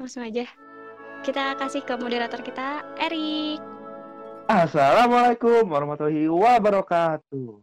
langsung 0.00 0.24
aja. 0.24 0.48
Kita 1.20 1.52
kasih 1.60 1.84
ke 1.84 1.92
moderator 2.00 2.40
kita, 2.40 2.80
Erik. 2.96 3.60
Assalamualaikum 4.48 5.68
warahmatullahi 5.68 6.24
wabarakatuh. 6.24 7.60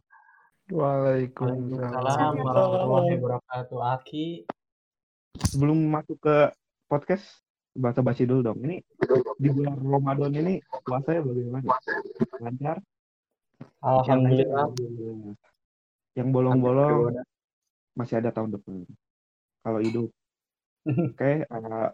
Waalaikumsalam 0.69 2.33
warahmatullahi 2.37 3.17
wabarakatuh. 3.17 3.77
Aki. 3.97 4.45
Sebelum 5.49 5.89
masuk 5.89 6.21
ke 6.21 6.53
podcast, 6.85 7.25
baca 7.73 8.05
basi 8.05 8.29
dulu 8.29 8.53
dong. 8.53 8.61
Ini 8.61 8.85
di 9.41 9.49
bulan 9.49 9.81
Ramadan 9.81 10.31
ini 10.37 10.61
puasanya 10.85 11.25
bagaimana? 11.25 11.73
Lancar? 12.37 12.77
Alhamdulillah. 13.81 14.69
Yang 16.13 16.27
bolong-bolong 16.29 17.17
masih 17.97 18.21
ada 18.21 18.29
tahun 18.29 18.53
depan. 18.53 18.85
Kalau 19.65 19.81
hidup. 19.81 20.09
Oke, 21.17 21.43
uh, 21.49 21.89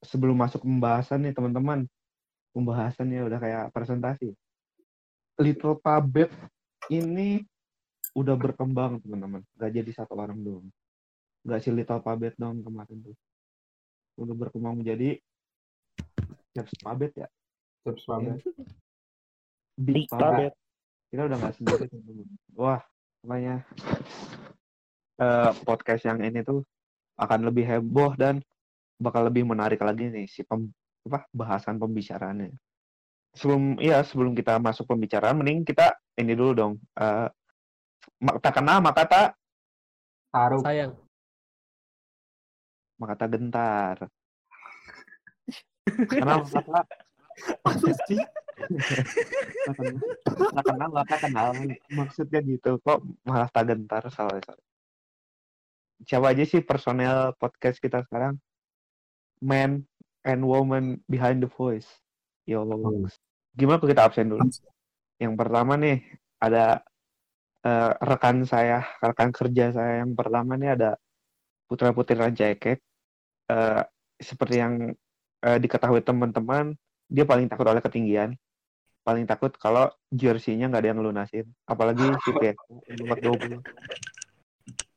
sebelum 0.00 0.36
masuk 0.36 0.64
pembahasan 0.64 1.24
nih 1.24 1.34
teman-teman, 1.36 1.84
pembahasannya 2.56 3.20
udah 3.28 3.38
kayak 3.38 3.64
presentasi. 3.70 4.32
Little 5.40 5.80
Puppet 5.80 6.28
ini 6.92 7.40
udah 8.12 8.34
berkembang 8.34 9.00
teman-teman, 9.00 9.40
gak 9.56 9.72
jadi 9.72 9.90
satu 9.94 10.18
orang 10.18 10.40
doang. 10.40 10.68
Gak 11.46 11.64
si 11.64 11.70
Little 11.72 12.02
Puppet 12.02 12.36
dong 12.36 12.60
kemarin 12.60 12.98
tuh. 13.00 13.16
Udah 14.20 14.34
berkembang 14.36 14.80
menjadi 14.80 15.16
Jeps 16.52 16.74
Puppet 16.82 17.12
ya. 17.16 17.28
Tips 17.86 18.04
banget. 18.04 18.44
Big 19.80 20.04
Puppet. 20.10 20.52
Kita 21.08 21.22
udah 21.24 21.36
gak 21.40 21.54
sendiri 21.56 21.84
teman-teman. 21.88 22.26
Wah, 22.52 22.82
makanya 23.24 23.64
eh, 25.20 25.52
podcast 25.64 26.02
yang 26.04 26.20
ini 26.20 26.44
tuh 26.44 26.64
akan 27.20 27.48
lebih 27.48 27.64
heboh 27.68 28.16
dan 28.16 28.40
bakal 29.00 29.26
lebih 29.26 29.48
menarik 29.48 29.80
lagi 29.80 30.12
nih 30.12 30.28
si 30.28 30.44
pem, 30.44 30.68
apa 31.08 31.24
bahasan 31.32 31.80
pembicaraannya. 31.80 32.52
Sebelum 33.32 33.80
ya 33.80 34.04
sebelum 34.04 34.36
kita 34.36 34.60
masuk 34.60 34.84
pembicaraan, 34.92 35.40
mending 35.40 35.64
kita 35.64 35.96
ini 36.20 36.36
dulu 36.36 36.52
dong. 36.52 36.72
Eh 37.00 37.28
mak- 38.20 38.38
tak 38.44 38.60
kenal 38.60 38.84
maka 38.84 39.02
tak 39.08 39.28
Taruh. 40.30 40.62
Sayang. 40.62 40.94
maka 43.00 43.14
tak 43.16 43.32
gentar. 43.32 43.96
Kenal 46.12 46.44
maka 46.44 46.60
tak 46.60 46.84
tak 49.64 49.74
kenal 49.74 49.96
tak 50.52 50.64
kenal 50.68 50.88
maka 50.92 51.16
kenal. 51.16 51.48
Maksudnya 51.88 52.40
gitu. 52.44 52.76
Kok 52.84 53.00
malah 53.24 53.48
tak 53.48 53.72
gentar 53.72 54.04
salah 54.12 54.36
salah. 54.44 54.62
Siapa 56.04 56.32
aja 56.32 56.44
sih 56.44 56.60
personel 56.60 57.32
podcast 57.40 57.80
kita 57.80 58.04
sekarang? 58.04 58.36
Man 59.40 59.88
and 60.24 60.44
woman 60.44 61.00
behind 61.08 61.40
the 61.40 61.50
voice. 61.50 61.88
Ya 62.44 62.60
Allah. 62.60 62.76
Hmm. 62.76 63.08
Gimana 63.56 63.80
kalau 63.80 63.90
kita 63.90 64.04
absen 64.06 64.30
dulu? 64.30 64.44
Yang 65.20 65.34
pertama 65.36 65.72
nih 65.76 66.00
ada 66.40 66.84
eh, 67.64 67.92
rekan 68.00 68.44
saya, 68.44 68.84
rekan 69.00 69.32
kerja 69.32 69.72
saya 69.74 70.04
yang 70.04 70.16
pertama 70.16 70.56
nih 70.56 70.76
ada 70.76 70.90
Putra 71.68 71.92
Putri 71.92 72.16
Rancakek. 72.16 72.78
Eh, 73.50 73.82
seperti 74.20 74.56
yang 74.60 74.92
eh, 75.44 75.58
diketahui 75.60 76.04
teman-teman, 76.04 76.76
dia 77.08 77.24
paling 77.24 77.48
takut 77.48 77.66
oleh 77.68 77.80
ketinggian. 77.82 78.36
Paling 79.00 79.24
takut 79.24 79.50
kalau 79.56 79.88
jersey-nya 80.12 80.68
nggak 80.68 80.82
ada 80.84 80.90
yang 80.92 81.00
lunasin. 81.00 81.46
Apalagi 81.64 82.04
si 82.24 82.30
Fiesta 82.36 82.64
yang 82.86 82.98
nomor 83.00 83.18
20. 83.18 83.64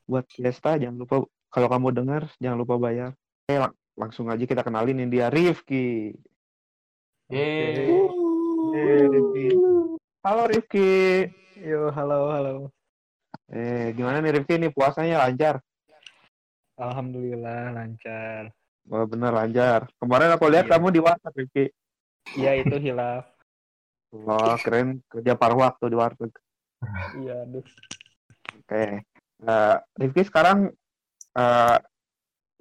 Buat 0.03 0.25
Fiesta 0.27 0.75
jangan 0.75 0.99
lupa 0.99 1.23
kalau 1.47 1.67
kamu 1.71 1.87
dengar 1.95 2.21
jangan 2.37 2.57
lupa 2.59 2.75
bayar. 2.75 3.15
Lang- 3.47 3.75
langsung 3.93 4.25
aja 4.29 4.41
kita 4.43 4.65
kenalin 4.65 4.97
ini 5.05 5.09
dia 5.09 5.29
Rifki. 5.29 6.13
Yeay. 7.29 7.89
Eh, 8.73 9.05
Rifki. 9.09 9.45
Halo 10.25 10.43
Rifki. 10.49 10.89
Yo, 11.61 11.93
halo, 11.93 12.19
halo. 12.33 12.53
Eh, 13.53 13.93
gimana 13.93 14.17
nih 14.21 14.41
Rifki 14.41 14.57
nih 14.57 14.73
puasanya 14.73 15.21
lancar? 15.21 15.61
Alhamdulillah 16.73 17.69
lancar. 17.69 18.49
Wah, 18.89 19.05
bener 19.05 19.31
lancar. 19.31 19.87
Kemarin 20.01 20.33
aku 20.33 20.45
lihat 20.49 20.65
Iya. 20.67 20.71
kamu 20.75 20.87
di 20.89 20.99
WhatsApp 20.99 21.37
Rifki. 21.37 21.65
Iya 22.33 22.51
itu 22.65 22.75
hilaf. 22.81 23.29
Wah, 24.13 24.57
keren 24.57 25.01
kerja 25.09 25.37
paruh 25.37 25.61
waktu 25.61 25.85
di 25.89 25.97
warteg. 25.97 26.33
Iya, 27.21 27.45
aduh. 27.45 27.65
Oke. 28.57 28.83
Eh, 29.43 29.75
Rifki 30.01 30.21
sekarang 30.25 30.73
eh, 31.37 31.77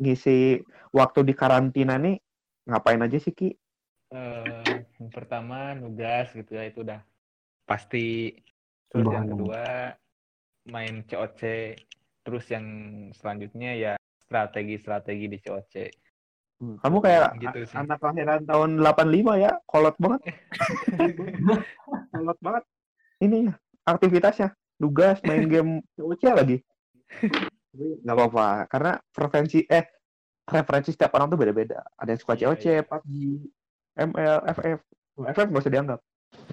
ngisi 0.02 0.58
waktu 0.90 1.22
di 1.22 1.32
karantina 1.32 1.94
nih 1.96 2.18
ngapain 2.66 2.98
aja 2.98 3.18
sih 3.22 3.30
Ki? 3.30 3.54
Eh, 4.12 4.82
yang 4.98 5.08
pertama 5.08 5.72
nugas 5.72 6.34
gitu 6.34 6.52
ya 6.52 6.66
itu 6.66 6.82
udah 6.82 7.00
pasti. 7.64 8.34
Terus 8.92 9.08
yang 9.08 9.24
Subhanallah. 9.24 9.30
kedua 9.32 9.64
main 10.68 10.94
COC. 11.06 11.42
Terus 12.22 12.44
yang 12.52 12.66
selanjutnya 13.16 13.72
ya 13.72 13.92
strategi-strategi 14.20 15.26
di 15.32 15.38
COC. 15.40 15.74
Hmm, 16.62 16.76
Kamu 16.78 17.02
kayak 17.02 17.40
Gitu 17.42 17.66
sih. 17.66 17.74
anak 17.74 17.98
kelahiran 17.98 18.46
tahun 18.46 18.78
85 18.78 19.34
ya, 19.34 19.50
kolot 19.66 19.96
banget. 19.98 20.20
kolot 22.14 22.38
banget. 22.38 22.64
Ini 23.18 23.50
ya, 23.50 23.54
aktivitasnya, 23.82 24.54
tugas, 24.78 25.18
main 25.26 25.48
game 25.50 25.82
COC 25.98 26.22
lagi. 26.30 26.56
Nggak 27.72 28.16
apa-apa, 28.16 28.46
karena 28.68 28.92
preferensi 29.08 29.64
eh 29.64 29.84
referensi 30.44 30.92
setiap 30.92 31.16
orang 31.16 31.32
tuh 31.32 31.38
beda-beda. 31.40 31.80
Ada 31.96 32.12
yang 32.12 32.20
suka 32.20 32.34
Iya, 32.36 32.44
COC, 32.52 32.64
iya. 32.68 32.82
PUBG, 32.84 33.10
ML, 33.96 34.38
FF. 34.52 34.80
FF 35.32 35.46
nggak 35.48 35.62
usah 35.64 35.72
dianggap. 35.72 36.00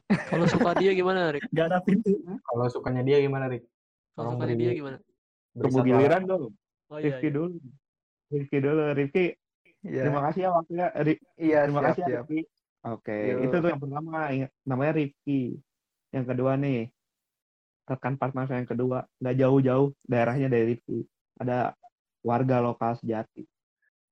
Kalau 0.10 0.46
suka 0.48 0.72
dia 0.80 0.92
gimana, 0.92 1.32
Rik? 1.32 1.44
Gak 1.52 1.66
ada 1.72 1.80
pintu. 1.84 2.20
Kalau 2.24 2.66
sukanya 2.68 3.04
dia 3.04 3.18
gimana, 3.24 3.48
Rik? 3.48 3.64
Kalau 4.16 4.36
sukanya 4.36 4.56
dia 4.56 4.72
gimana? 4.76 4.98
Tunggu 5.56 5.80
giliran 5.84 6.24
dong. 6.24 6.44
Oh 6.90 6.98
iya, 7.00 7.20
Rifki 7.20 7.28
iya. 7.28 7.36
dulu. 7.36 7.56
Rifki 8.32 8.58
dulu. 8.60 8.84
Rifki, 8.96 9.26
Iya. 9.80 10.04
terima 10.08 10.22
kasih 10.28 10.42
ya 10.44 10.50
waktunya. 10.52 10.88
Ri- 11.00 11.24
Iya, 11.40 11.60
terima 11.68 11.80
siap, 11.80 11.88
kasih 11.88 12.02
ya. 12.04 12.20
Rifki. 12.24 12.40
Oke, 12.80 13.18
itu 13.44 13.56
tuh 13.60 13.70
yang 13.72 13.82
pertama. 13.84 14.18
Ingat, 14.32 14.52
namanya 14.64 14.94
Rifki. 14.96 15.42
Yang 16.16 16.26
kedua 16.32 16.52
nih, 16.56 16.80
rekan 17.90 18.16
partner 18.16 18.46
saya 18.46 18.62
yang 18.62 18.70
kedua. 18.70 19.04
Nggak 19.18 19.36
jauh-jauh 19.42 19.88
daerahnya 20.06 20.48
dari 20.48 20.78
Rifki. 20.78 21.02
Ada 21.42 21.74
warga 22.22 22.58
lokal 22.62 22.96
sejati. 23.02 23.44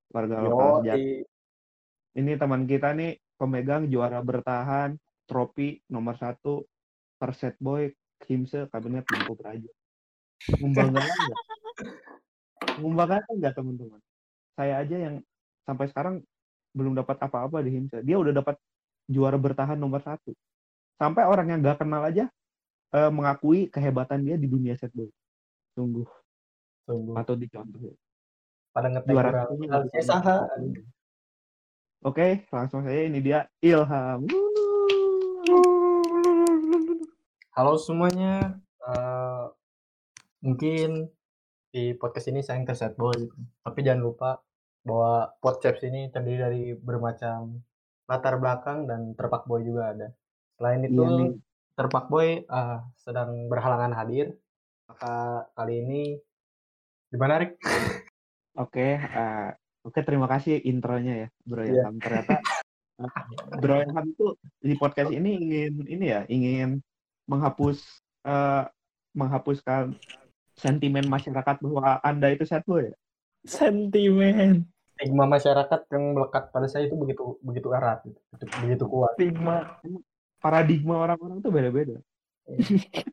Warga 0.10 0.42
lokal 0.42 0.70
sejati. 0.82 1.22
Ini 2.18 2.32
teman 2.42 2.66
kita 2.66 2.98
nih 2.98 3.22
pemegang 3.38 3.86
juara 3.94 4.18
bertahan 4.26 4.98
trofi 5.30 5.78
nomor 5.94 6.18
satu 6.18 6.66
per 7.22 7.38
set 7.38 7.54
boy 7.62 7.94
Kimse 8.18 8.66
Kabinet 8.74 9.06
Mampu 9.14 9.38
Praja. 9.38 9.70
Membanggakan 10.58 11.14
nggak? 11.14 11.42
Membanggakan 12.82 13.34
nggak 13.38 13.54
teman-teman? 13.54 14.02
Saya 14.58 14.82
aja 14.82 14.96
yang 14.98 15.16
sampai 15.70 15.86
sekarang 15.94 16.16
belum 16.74 16.98
dapat 16.98 17.22
apa-apa 17.22 17.62
di 17.62 17.78
Himse. 17.78 18.02
Dia 18.02 18.18
udah 18.18 18.34
dapat 18.34 18.58
juara 19.06 19.38
bertahan 19.38 19.78
nomor 19.78 20.02
satu. 20.02 20.34
Sampai 20.98 21.30
orang 21.30 21.54
yang 21.54 21.60
nggak 21.62 21.86
kenal 21.86 22.02
aja 22.02 22.26
eh, 22.96 23.12
mengakui 23.12 23.68
kehebatan 23.68 24.24
dia 24.24 24.36
di 24.40 24.48
dunia 24.48 24.78
set 24.80 24.92
boy. 24.96 25.10
Sungguh 25.76 26.08
Tunggu. 26.88 27.12
patut 27.20 27.36
dicontoh. 27.36 27.96
Pada 28.72 28.88
ngetek 28.94 29.12
Juara 29.12 29.44
saha. 30.00 30.48
Oke, 32.06 32.46
langsung 32.54 32.86
saja 32.86 33.02
ini 33.04 33.20
dia 33.20 33.50
Ilham. 33.60 34.24
Halo 37.58 37.74
semuanya. 37.82 38.62
Eh, 38.86 39.46
mungkin 40.46 41.10
di 41.74 41.92
podcast 41.98 42.30
ini 42.32 42.46
saya 42.46 42.62
yang 42.62 42.70
terset 42.70 42.96
boy. 42.96 43.18
Tapi 43.66 43.80
jangan 43.84 44.06
lupa 44.06 44.30
bahwa 44.88 45.36
podcast 45.44 45.84
ini 45.84 46.08
terdiri 46.14 46.40
dari 46.40 46.64
bermacam 46.78 47.60
latar 48.08 48.40
belakang 48.40 48.88
dan 48.88 49.12
terpak 49.18 49.44
boy 49.44 49.60
juga 49.66 49.92
ada. 49.92 50.08
Selain 50.56 50.88
itu, 50.88 51.04
Iya 51.04 51.10
nih. 51.12 51.32
Terpak 51.78 52.10
boy 52.10 52.42
eh, 52.42 52.78
sedang 52.98 53.46
berhalangan 53.46 53.94
hadir. 53.94 54.34
Maka 54.90 55.46
kali 55.54 55.86
ini 55.86 56.02
gimana 57.14 57.46
Rik? 57.46 57.62
Oke, 58.58 58.98
eh, 58.98 59.50
oke 59.86 60.00
terima 60.02 60.26
kasih 60.26 60.58
intronya 60.66 61.14
ya, 61.14 61.28
Bro 61.46 61.62
Iya. 61.62 61.86
Ilham. 61.86 61.96
Ternyata 62.02 62.42
eh, 63.06 63.12
Bro 63.62 63.76
Ilham 63.86 64.06
itu 64.10 64.26
di 64.58 64.74
podcast 64.74 65.14
ini 65.14 65.38
ingin 65.38 65.74
ini 65.86 66.06
ya, 66.10 66.26
ingin 66.26 66.82
menghapus 67.30 67.78
eh, 68.26 68.66
menghapuskan 69.14 69.94
sentimen 70.58 71.06
masyarakat 71.06 71.62
bahwa 71.62 72.02
Anda 72.02 72.34
itu 72.34 72.50
sad 72.50 72.66
boy 72.66 72.90
ya. 72.90 72.96
Sentimen. 73.46 74.66
Stigma 74.98 75.30
masyarakat 75.30 75.86
yang 75.94 76.18
melekat 76.18 76.50
pada 76.50 76.66
saya 76.66 76.90
itu 76.90 76.98
begitu 76.98 77.38
begitu 77.46 77.70
erat, 77.70 78.02
gitu. 78.02 78.18
begitu, 78.34 78.54
begitu 78.66 78.86
kuat. 78.90 79.14
Stigma. 79.14 79.78
Paradigma 80.38 81.02
orang-orang 81.02 81.42
tuh 81.42 81.52
beda-beda. 81.52 81.98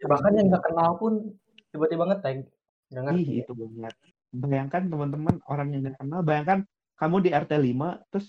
Bahkan 0.05 0.33
yang 0.37 0.47
nggak 0.53 0.65
kenal 0.71 0.91
pun 1.01 1.35
tiba-tiba 1.73 2.05
ngetag. 2.09 2.47
Ngerti. 2.93 3.23
Ih, 3.23 3.43
itu 3.43 3.53
banget. 3.57 3.95
Bayangkan 4.35 4.83
teman-teman 4.87 5.37
orang 5.51 5.69
yang 5.73 5.81
nggak 5.89 5.99
kenal, 5.99 6.21
bayangkan 6.23 6.59
kamu 6.99 7.17
di 7.27 7.31
RT 7.35 7.53
5 7.59 8.11
terus 8.11 8.27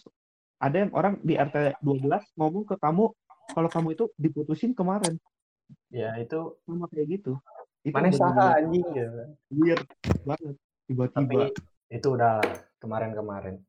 ada 0.57 0.75
yang 0.81 0.91
orang 0.95 1.21
di 1.21 1.37
RT 1.37 1.77
12 1.83 2.39
ngomong 2.39 2.63
ke 2.65 2.75
kamu 2.81 3.13
kalau 3.53 3.69
kamu 3.69 3.93
itu 3.93 4.05
diputusin 4.17 4.73
kemarin 4.73 5.21
Ya 5.93 6.17
itu 6.17 6.57
sama 6.65 6.89
kayak 6.89 7.21
gitu 7.21 7.37
itu 7.85 7.93
mana 7.93 8.09
saha 8.09 8.57
anjing 8.57 8.85
ya. 8.97 9.05
weird 9.53 9.85
banget 10.25 10.57
tiba-tiba 10.89 11.21
Tapi 11.21 11.37
itu 11.93 12.07
udah 12.17 12.41
kemarin-kemarin. 12.81 13.61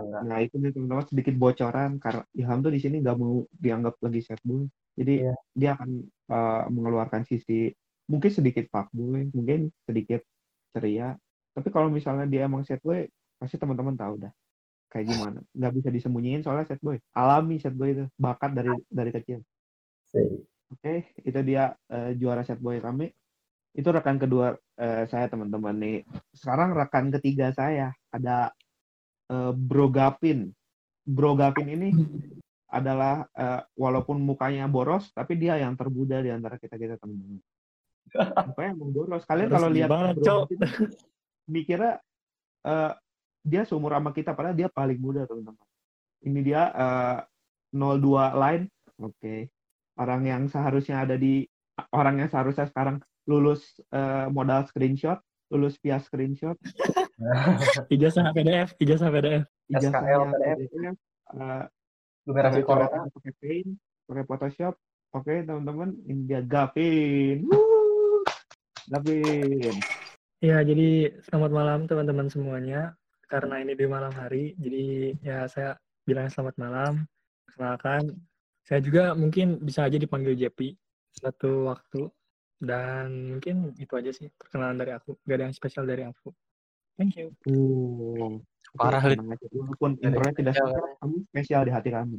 Enggak. 0.00 0.22
Nah 0.24 0.38
itu 0.40 0.54
nih 0.58 0.72
teman-teman 0.72 1.06
sedikit 1.06 1.34
bocoran 1.36 1.90
karena 2.00 2.22
Ilham 2.34 2.58
tuh 2.64 2.72
di 2.72 2.80
sini 2.80 2.96
nggak 3.04 3.16
mau 3.20 3.44
dianggap 3.52 3.94
lagi 4.00 4.20
sad 4.24 4.40
boy. 4.44 4.64
Jadi 4.94 5.14
Iya. 5.26 5.34
dia 5.52 5.70
akan 5.76 5.90
uh, 6.30 6.62
mengeluarkan 6.70 7.22
sisi 7.26 7.68
mungkin 8.06 8.30
sedikit 8.30 8.64
fuckboy, 8.70 9.32
mungkin 9.34 9.72
sedikit 9.84 10.22
ceria. 10.74 11.16
Tapi 11.54 11.68
kalau 11.70 11.88
misalnya 11.90 12.26
dia 12.26 12.46
emang 12.46 12.62
sad 12.66 12.80
boy, 12.82 13.06
pasti 13.38 13.56
teman-teman 13.58 13.94
tahu 13.94 14.24
dah 14.24 14.32
kayak 14.92 15.06
gimana. 15.10 15.38
Nggak 15.50 15.72
bisa 15.82 15.88
disembunyiin 15.90 16.42
soalnya 16.46 16.66
sad 16.70 16.80
boy. 16.80 16.96
Alami 17.14 17.58
sad 17.58 17.74
boy 17.74 17.90
itu 17.92 18.04
bakat 18.14 18.54
dari 18.54 18.70
dari 18.86 19.10
kecil. 19.10 19.42
Oke, 20.70 21.10
itu 21.22 21.40
dia 21.42 21.74
uh, 21.90 22.10
juara 22.14 22.42
sad 22.46 22.62
boy 22.62 22.78
kami. 22.78 23.10
Itu 23.74 23.90
rekan 23.90 24.22
kedua 24.22 24.54
uh, 24.54 25.02
saya 25.10 25.26
teman-teman 25.26 25.74
nih. 25.74 25.96
Sekarang 26.30 26.70
rekan 26.78 27.10
ketiga 27.10 27.50
saya 27.50 27.90
ada 28.14 28.54
uh, 29.30 29.52
Bro 29.54 29.92
Gavin. 29.92 30.50
Bro 31.04 31.36
Gavin 31.36 31.68
ini 31.68 31.88
adalah 32.68 33.28
uh, 33.38 33.62
walaupun 33.78 34.18
mukanya 34.18 34.66
boros, 34.66 35.12
tapi 35.14 35.38
dia 35.38 35.60
yang 35.60 35.78
termuda 35.78 36.18
di 36.24 36.32
antara 36.32 36.58
kita 36.58 36.74
kita 36.74 36.98
teman-teman. 36.98 37.38
Mukanya 38.50 38.70
emang 38.74 38.90
boros. 38.90 39.22
Kalian 39.24 39.48
kalau 39.48 39.68
lihat 39.70 39.88
gimana, 39.88 40.10
Bro 40.16 40.24
Cok? 40.24 40.40
Gavin, 40.50 40.58
mikirnya 41.54 41.92
uh, 42.66 42.92
dia 43.44 43.62
seumur 43.68 43.92
sama 43.94 44.10
kita, 44.10 44.32
padahal 44.32 44.56
dia 44.56 44.68
paling 44.72 44.98
muda 44.98 45.28
teman-teman. 45.28 45.68
Ini 46.24 46.40
dia 46.40 46.62
uh, 46.72 47.18
02 47.70 48.42
line, 48.42 48.64
oke. 48.96 49.34
Orang 49.94 50.26
yang 50.26 50.50
seharusnya 50.50 51.06
ada 51.06 51.14
di 51.14 51.46
orang 51.94 52.22
yang 52.22 52.30
seharusnya 52.30 52.66
sekarang 52.66 52.98
lulus 53.28 53.78
uh, 53.94 54.26
modal 54.32 54.66
screenshot, 54.66 55.20
lulus 55.54 55.78
via 55.78 56.02
screenshot, 56.02 56.58
Ijazah 57.94 58.34
PDF, 58.34 58.74
ijazah 58.82 59.08
PDF. 59.14 59.42
ijazahnya 59.70 60.14
SKL, 60.18 60.22
PDF. 60.34 60.58
PDF, 60.58 60.96
uh, 61.30 61.64
corona. 62.66 62.90
coretan, 62.90 63.06
pakai 63.14 63.32
paint, 63.38 63.70
pakai 64.10 64.24
Photoshop. 64.26 64.74
Oke, 65.14 65.46
teman-teman, 65.46 65.94
ini 66.10 66.26
dia 66.26 66.42
Gavin. 66.42 67.46
Gavin. 68.90 69.76
Ya, 70.42 70.58
jadi 70.66 71.14
selamat 71.30 71.50
malam 71.54 71.78
teman-teman 71.86 72.26
semuanya. 72.26 72.98
Karena 73.30 73.62
ini 73.62 73.78
di 73.78 73.86
malam 73.86 74.10
hari, 74.10 74.58
jadi 74.58 75.14
ya 75.22 75.38
saya 75.46 75.78
bilang 76.02 76.26
selamat 76.28 76.58
malam. 76.58 76.92
Perkenalkan, 77.46 78.10
saya 78.66 78.82
juga 78.82 79.14
mungkin 79.14 79.62
bisa 79.62 79.86
aja 79.86 79.96
dipanggil 79.96 80.34
JP 80.34 80.74
suatu 81.14 81.70
waktu. 81.70 82.10
Dan 82.64 83.36
mungkin 83.38 83.76
itu 83.76 83.92
aja 83.94 84.10
sih 84.10 84.32
perkenalan 84.34 84.80
dari 84.80 84.92
aku. 84.96 85.14
Gak 85.22 85.36
ada 85.36 85.44
yang 85.46 85.56
spesial 85.56 85.84
dari 85.84 86.02
aku. 86.08 86.32
Thank 86.98 87.18
you. 87.18 87.34
Uh, 87.46 88.38
Parah, 88.74 89.02
Lid. 89.06 89.20
Walaupun 89.52 89.98
intronya 90.02 90.34
tidak 90.34 90.52
kecil, 90.58 90.66
spesial, 90.66 90.96
kamu 90.98 91.16
spesial 91.30 91.62
di 91.62 91.72
hati 91.74 91.90
kami. 91.94 92.16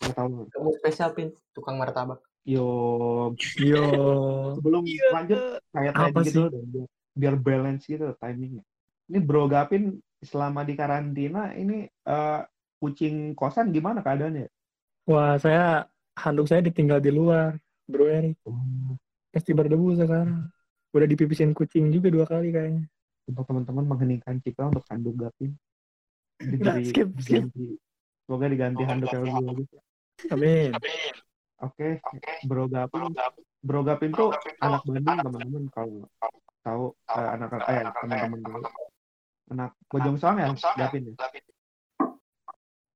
Saya 0.00 0.12
tahu. 0.18 0.48
Kamu 0.52 0.68
spesial 0.80 1.10
pin 1.16 1.28
tukang 1.56 1.76
martabak. 1.80 2.20
Yo, 2.42 2.66
Yo. 3.62 3.86
sebelum 4.58 4.82
lanjut 5.14 5.62
kayak 5.70 5.94
Apa 5.94 6.10
tadi 6.10 6.34
gitu 6.34 6.50
biar, 6.50 6.86
biar 7.14 7.34
balance 7.38 7.86
gitu 7.86 8.10
timingnya. 8.18 8.66
Ini 9.06 9.18
Bro 9.22 9.46
Gavin 9.46 10.02
selama 10.18 10.66
di 10.66 10.74
karantina 10.74 11.54
ini 11.54 11.86
eh, 11.86 12.40
kucing 12.82 13.38
kosan 13.38 13.70
gimana 13.70 14.02
keadaannya? 14.02 14.50
Wah, 15.06 15.38
saya 15.38 15.86
handuk 16.18 16.50
saya 16.50 16.66
ditinggal 16.66 16.98
di 16.98 17.14
luar, 17.14 17.61
Bro 17.88 18.04
Erik. 18.08 18.38
Pasti 19.32 19.50
berdebu 19.56 19.96
sekarang. 19.96 20.50
Udah 20.92 21.08
dipipisin 21.08 21.56
kucing 21.56 21.88
juga 21.88 22.12
dua 22.12 22.24
kali 22.28 22.52
kayaknya. 22.52 22.84
untuk 23.22 23.46
teman-teman 23.46 23.86
mengheningkan 23.86 24.42
cipta 24.42 24.66
untuk 24.66 24.82
handuk 24.90 25.14
Gavin. 25.14 25.54
Diberi 26.42 26.90
skip, 26.90 27.08
skip. 27.22 27.46
Semoga 28.26 28.50
diganti 28.50 28.82
handuk 28.82 29.14
yang 29.14 29.22
lebih 29.30 29.44
bagus. 29.46 29.68
Amin. 30.34 30.70
Oke, 31.62 32.02
Bro 32.42 32.66
Gavin. 32.66 33.14
Bro 33.62 33.86
Gavin 33.86 34.10
tuh 34.10 34.34
anak 34.58 34.82
Bandung 34.82 35.18
teman-teman 35.22 35.64
kalau 35.70 36.02
tahu 36.66 36.84
eh, 37.14 37.28
anak 37.38 37.48
eh 37.70 37.86
teman-teman 38.02 38.38
dulu. 38.42 38.62
Anak 39.54 39.70
Bojong 39.86 40.18
Soang 40.18 40.42
ya, 40.42 40.50
Gavin 40.74 41.14
ya. 41.14 41.14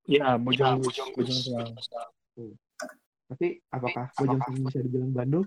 Ya, 0.06 0.38
bojong 0.38 0.87
bojong 1.19 1.41
soal. 1.43 1.75
Tapi 3.26 3.58
apakah 3.75 4.06
Bojong 4.14 4.40
Soang 4.46 4.58
bisa 4.70 4.78
dibilang 4.82 5.11
Bandung? 5.11 5.46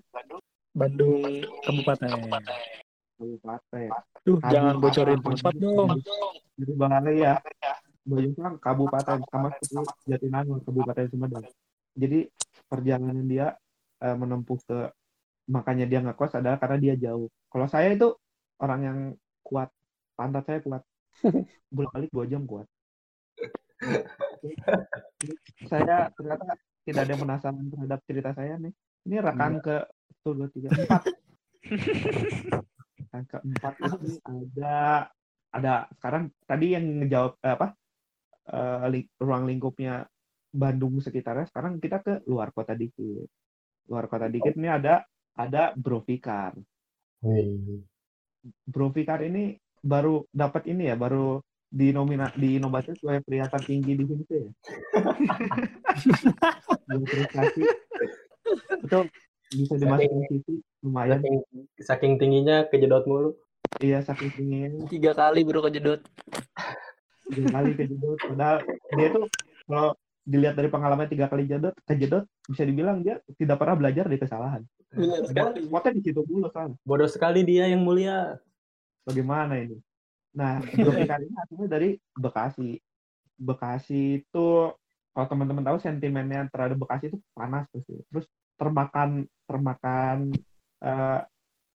Bandung 0.76 1.24
Kabupaten. 1.64 2.10
Kabupaten. 2.12 3.90
Tuh, 4.24 4.36
Aduh, 4.40 4.52
jangan 4.52 4.76
bocorin 4.80 5.20
tempat 5.24 5.54
dong. 5.56 5.90
Jadi 6.60 6.72
bahaya 6.76 7.12
ya. 7.16 7.34
Bojong 8.04 8.34
Soang 8.36 8.56
Kabupaten 8.60 9.20
sama 9.32 9.50
seperti 9.56 10.12
Jatinangor 10.12 10.60
Kabupaten 10.68 11.08
Sumedang. 11.08 11.48
Jadi 11.96 12.20
perjalanan 12.68 13.26
dia 13.28 13.56
eh, 14.04 14.16
menempuh 14.16 14.60
ke 14.68 14.80
makanya 15.50 15.86
dia 15.90 16.00
ngekos 16.04 16.36
adalah 16.36 16.60
karena 16.60 16.78
dia 16.78 16.96
jauh. 17.00 17.32
Kalau 17.48 17.68
saya 17.72 17.96
itu 17.96 18.12
orang 18.60 18.82
yang 18.84 19.00
kuat, 19.42 19.72
pantat 20.20 20.44
saya 20.46 20.60
kuat. 20.60 20.84
Bolak 21.74 21.92
balik 21.96 22.12
dua 22.12 22.26
jam 22.28 22.44
kuat. 22.44 22.68
saya 25.72 26.12
ternyata 26.12 26.60
tidak 26.88 27.02
ada 27.06 27.12
yang 27.16 27.24
penasaran 27.24 27.66
terhadap 27.70 28.00
cerita 28.08 28.30
saya 28.36 28.56
nih. 28.60 28.74
Ini 29.08 29.16
rekan 29.24 29.60
ke 29.64 29.76
satu 29.88 30.30
dua 30.36 30.48
tiga 30.52 30.70
empat. 30.76 31.02
Rekan 33.00 33.24
keempat 33.26 33.74
ini 33.80 34.12
ada 34.22 35.10
ada 35.50 35.74
sekarang 35.98 36.30
tadi 36.46 36.78
yang 36.78 36.86
ngejawab 37.02 37.34
eh, 37.42 37.54
apa 37.58 37.68
eh, 38.54 38.86
ling- 38.94 39.12
ruang 39.18 39.44
lingkupnya 39.50 40.06
Bandung 40.50 40.98
sekitarnya 41.02 41.50
sekarang 41.50 41.78
kita 41.82 42.02
ke 42.02 42.14
luar 42.30 42.54
kota 42.54 42.74
dikit 42.74 43.30
luar 43.90 44.06
kota 44.06 44.30
dikit 44.30 44.54
ini 44.58 44.70
ada 44.70 45.06
ada 45.34 45.74
Bro 45.74 46.06
Fikar 46.06 46.58
Wih. 47.26 47.82
Bro 48.66 48.94
Fikar 48.94 49.26
ini 49.26 49.58
baru 49.82 50.26
dapat 50.30 50.70
ini 50.70 50.90
ya 50.90 50.96
baru 50.98 51.42
dinomina 51.70 52.34
dinobatkan 52.34 52.98
sebagai 52.98 53.22
pria 53.22 53.46
tertinggi 53.46 53.94
di 53.94 54.04
sini 54.10 54.24
tuh 54.26 54.38
ya 54.42 54.50
prestasi. 57.14 57.62
Itu 58.82 59.00
bisa 59.54 59.74
dimasukin 59.78 60.22
TV 60.26 60.46
lumayan. 60.82 61.22
Saking, 61.22 61.38
saking 61.82 62.14
tingginya 62.18 62.66
kejedot 62.70 63.06
mulu. 63.06 63.38
iya 63.86 64.02
saking 64.02 64.34
tingginya. 64.34 64.90
Tiga 64.90 65.14
kali 65.14 65.46
bro 65.46 65.62
kejedot. 65.62 66.02
tiga 67.30 67.50
kali 67.54 67.78
kejedot 67.78 68.18
padahal 68.26 68.58
dia 68.98 69.08
tuh 69.14 69.26
kalau 69.70 69.94
dilihat 70.26 70.58
dari 70.58 70.70
pengalaman 70.74 71.06
tiga 71.06 71.30
kali 71.30 71.46
jedot 71.46 71.78
kejedot 71.86 72.26
bisa 72.50 72.66
dibilang 72.66 73.06
dia 73.06 73.22
tidak 73.38 73.62
pernah 73.62 73.78
belajar 73.78 74.10
dari 74.10 74.18
kesalahan. 74.18 74.62
Benar 74.90 75.22
sekali. 75.30 75.70
di 75.70 76.02
situ 76.02 76.26
dulu 76.26 76.50
kan 76.50 76.74
Bodoh 76.82 77.06
sekali 77.06 77.46
dia 77.46 77.70
yang 77.70 77.86
mulia. 77.86 78.42
bagaimana 79.06 79.58
ini 79.58 79.78
nah 80.40 80.64
kali 80.64 81.24
ini 81.28 81.36
asalnya 81.36 81.68
dari 81.68 81.90
Bekasi. 82.16 82.80
Bekasi 83.36 84.24
itu 84.24 84.48
kalau 85.12 85.28
teman-teman 85.28 85.68
tahu 85.68 85.78
sentimennya 85.84 86.48
terhadap 86.48 86.80
Bekasi 86.80 87.12
itu 87.12 87.20
panas 87.36 87.68
tuh 87.76 87.84
sih. 87.84 88.00
Terus 88.08 88.26
termakan 88.56 89.28
termakan 89.44 90.32
eh, 90.80 91.20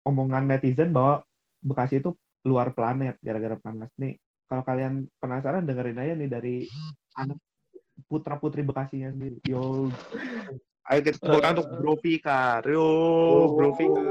omongan 0.09 0.49
netizen 0.49 0.97
bahwa 0.97 1.21
Bekasi 1.61 2.01
itu 2.01 2.17
luar 2.49 2.73
planet 2.73 3.21
gara-gara 3.21 3.61
panas. 3.61 3.93
Nih 4.01 4.17
kalau 4.49 4.65
kalian 4.65 5.05
penasaran 5.21 5.69
dengerin 5.69 6.01
aja 6.01 6.15
nih 6.17 6.31
dari 6.33 6.57
anak 7.21 7.37
putra 8.09 8.41
putri 8.41 8.65
Bekasinya 8.65 9.13
sendiri. 9.13 9.45
Yo. 9.45 9.93
Ayo 10.85 11.01
kita 11.01 11.17
tepuk 11.17 11.41
tangan 11.41 11.57
untuk 11.65 11.69
Bro 11.81 11.95
Fikar 11.97 12.61
yo 12.69 12.85
Bro 13.57 13.73
Fikar 13.73 14.05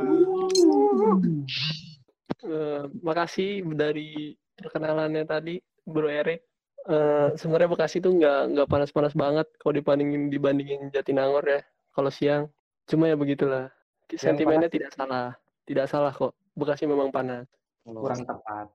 Eh, 2.44 2.84
makasih 3.00 3.64
dari 3.72 4.36
perkenalannya 4.56 5.24
tadi, 5.24 5.58
Bro 5.84 6.08
Erik. 6.08 6.42
Eh, 6.84 7.28
sebenarnya 7.40 7.72
Bekasi 7.72 8.04
tuh 8.04 8.12
nggak 8.12 8.42
nggak 8.56 8.68
panas-panas 8.68 9.16
banget 9.16 9.48
kalau 9.56 9.72
dibandingin 9.72 10.28
dibandingin 10.28 10.92
Jatinangor 10.92 11.44
ya. 11.48 11.62
Kalau 11.94 12.12
siang, 12.12 12.52
cuma 12.86 13.08
ya 13.08 13.16
begitulah. 13.16 13.72
Sentimennya 14.12 14.68
tidak 14.68 14.92
salah, 14.92 15.34
tidak 15.64 15.88
salah 15.88 16.12
kok. 16.12 16.36
Bekasi 16.54 16.84
memang 16.86 17.08
panas. 17.10 17.48
Kurang 17.84 18.28
tepat. 18.28 18.68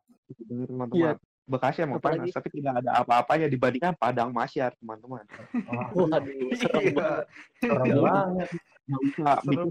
Teman-teman. 0.49 0.89
Iya. 0.97 1.13
Bekasi 1.49 1.81
emang 1.81 1.97
Apalagi- 1.97 2.29
panas, 2.29 2.37
tapi 2.37 2.49
tidak 2.53 2.73
ada 2.85 2.91
apa-apanya 3.01 3.49
dibandingkan 3.49 3.97
Padang 3.97 4.29
Masyar, 4.37 4.77
teman-teman. 4.77 5.25
Serem 6.61 6.93
banget. 6.93 7.25
Serem 7.61 7.85
Iya. 7.89 7.97
banget. 8.05 8.49
Nggak 8.89 9.01
usah 9.05 9.37
mikir 9.45 9.65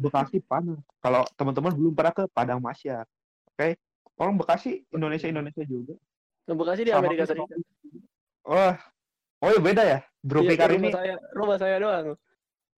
Bekasi 0.00 0.36
panas. 0.44 0.80
Kalau 1.00 1.22
teman-teman 1.36 1.72
belum 1.76 1.92
pernah 1.92 2.12
ke 2.12 2.24
Padang 2.32 2.60
Masyar, 2.60 3.04
oke? 3.52 3.76
Orang 4.14 4.38
Bekasi 4.38 4.86
Indonesia 4.94 5.26
Indonesia 5.26 5.62
juga. 5.66 5.94
Nah, 6.46 6.54
Bekasi 6.54 6.80
di 6.86 6.92
Sama 6.94 7.00
Amerika. 7.02 7.24
Serikat. 7.26 7.58
Wah, 8.44 8.76
oh 9.42 9.50
ya 9.50 9.60
beda 9.60 9.82
ya. 9.82 9.98
Bro 10.20 10.44
Iya, 10.44 10.50
Fikar 10.54 10.70
ini 10.72 10.88
rumah 10.88 10.96
saya, 10.96 11.14
rumah 11.32 11.56
saya 11.58 11.76
doang. 11.80 12.06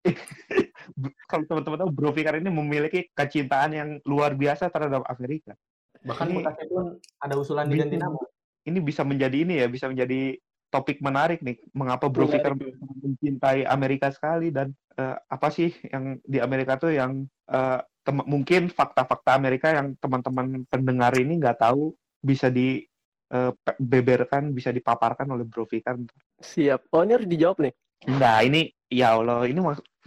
kalau 1.31 1.45
teman-teman 1.51 1.79
tahu 1.83 1.91
Bro 1.91 2.11
Fikar 2.15 2.39
ini 2.39 2.51
memiliki 2.51 3.11
kecintaan 3.13 3.71
yang 3.75 3.89
luar 4.07 4.39
biasa 4.39 4.71
terhadap 4.71 5.03
Amerika. 5.11 5.59
Bahkan 6.07 6.27
Ini- 6.31 6.37
Bekasi 6.43 6.63
pun 6.71 6.85
ada 7.21 7.35
usulan 7.37 7.67
diganti 7.67 7.99
nama. 7.99 8.19
Ini 8.67 8.79
bisa 8.83 9.07
menjadi 9.07 9.47
ini 9.47 9.63
ya, 9.63 9.67
bisa 9.71 9.87
menjadi 9.87 10.39
topik 10.71 10.99
menarik 10.99 11.43
nih. 11.43 11.59
Mengapa 11.75 12.11
Bro 12.11 12.31
Fikar 12.31 12.55
mencintai 13.03 13.67
Amerika 13.67 14.11
sekali 14.11 14.51
dan 14.51 14.75
eh, 14.99 15.17
apa 15.29 15.49
sih 15.51 15.71
yang 15.91 16.19
di 16.23 16.39
Amerika 16.39 16.79
tuh 16.79 16.95
yang 16.95 17.27
eh, 17.51 17.81
tem- 18.07 18.29
mungkin 18.31 18.71
fakta-fakta 18.71 19.35
Amerika 19.35 19.75
yang 19.75 19.99
teman-teman 19.99 20.63
pendengar 20.71 21.11
ini 21.19 21.43
nggak 21.43 21.59
tahu 21.59 21.91
bisa 22.23 22.47
dibeberkan, 22.47 24.55
bisa 24.55 24.71
dipaparkan 24.71 25.27
oleh 25.27 25.43
Bro 25.43 25.67
Fikar. 25.67 25.99
Siap. 26.39 26.87
Oh, 26.95 27.03
ini 27.03 27.19
harus 27.19 27.27
dijawab 27.27 27.67
nih. 27.67 27.75
Enggak, 28.07 28.39
ini 28.47 28.71
ya 28.87 29.19
Allah, 29.19 29.43
ini 29.51 29.59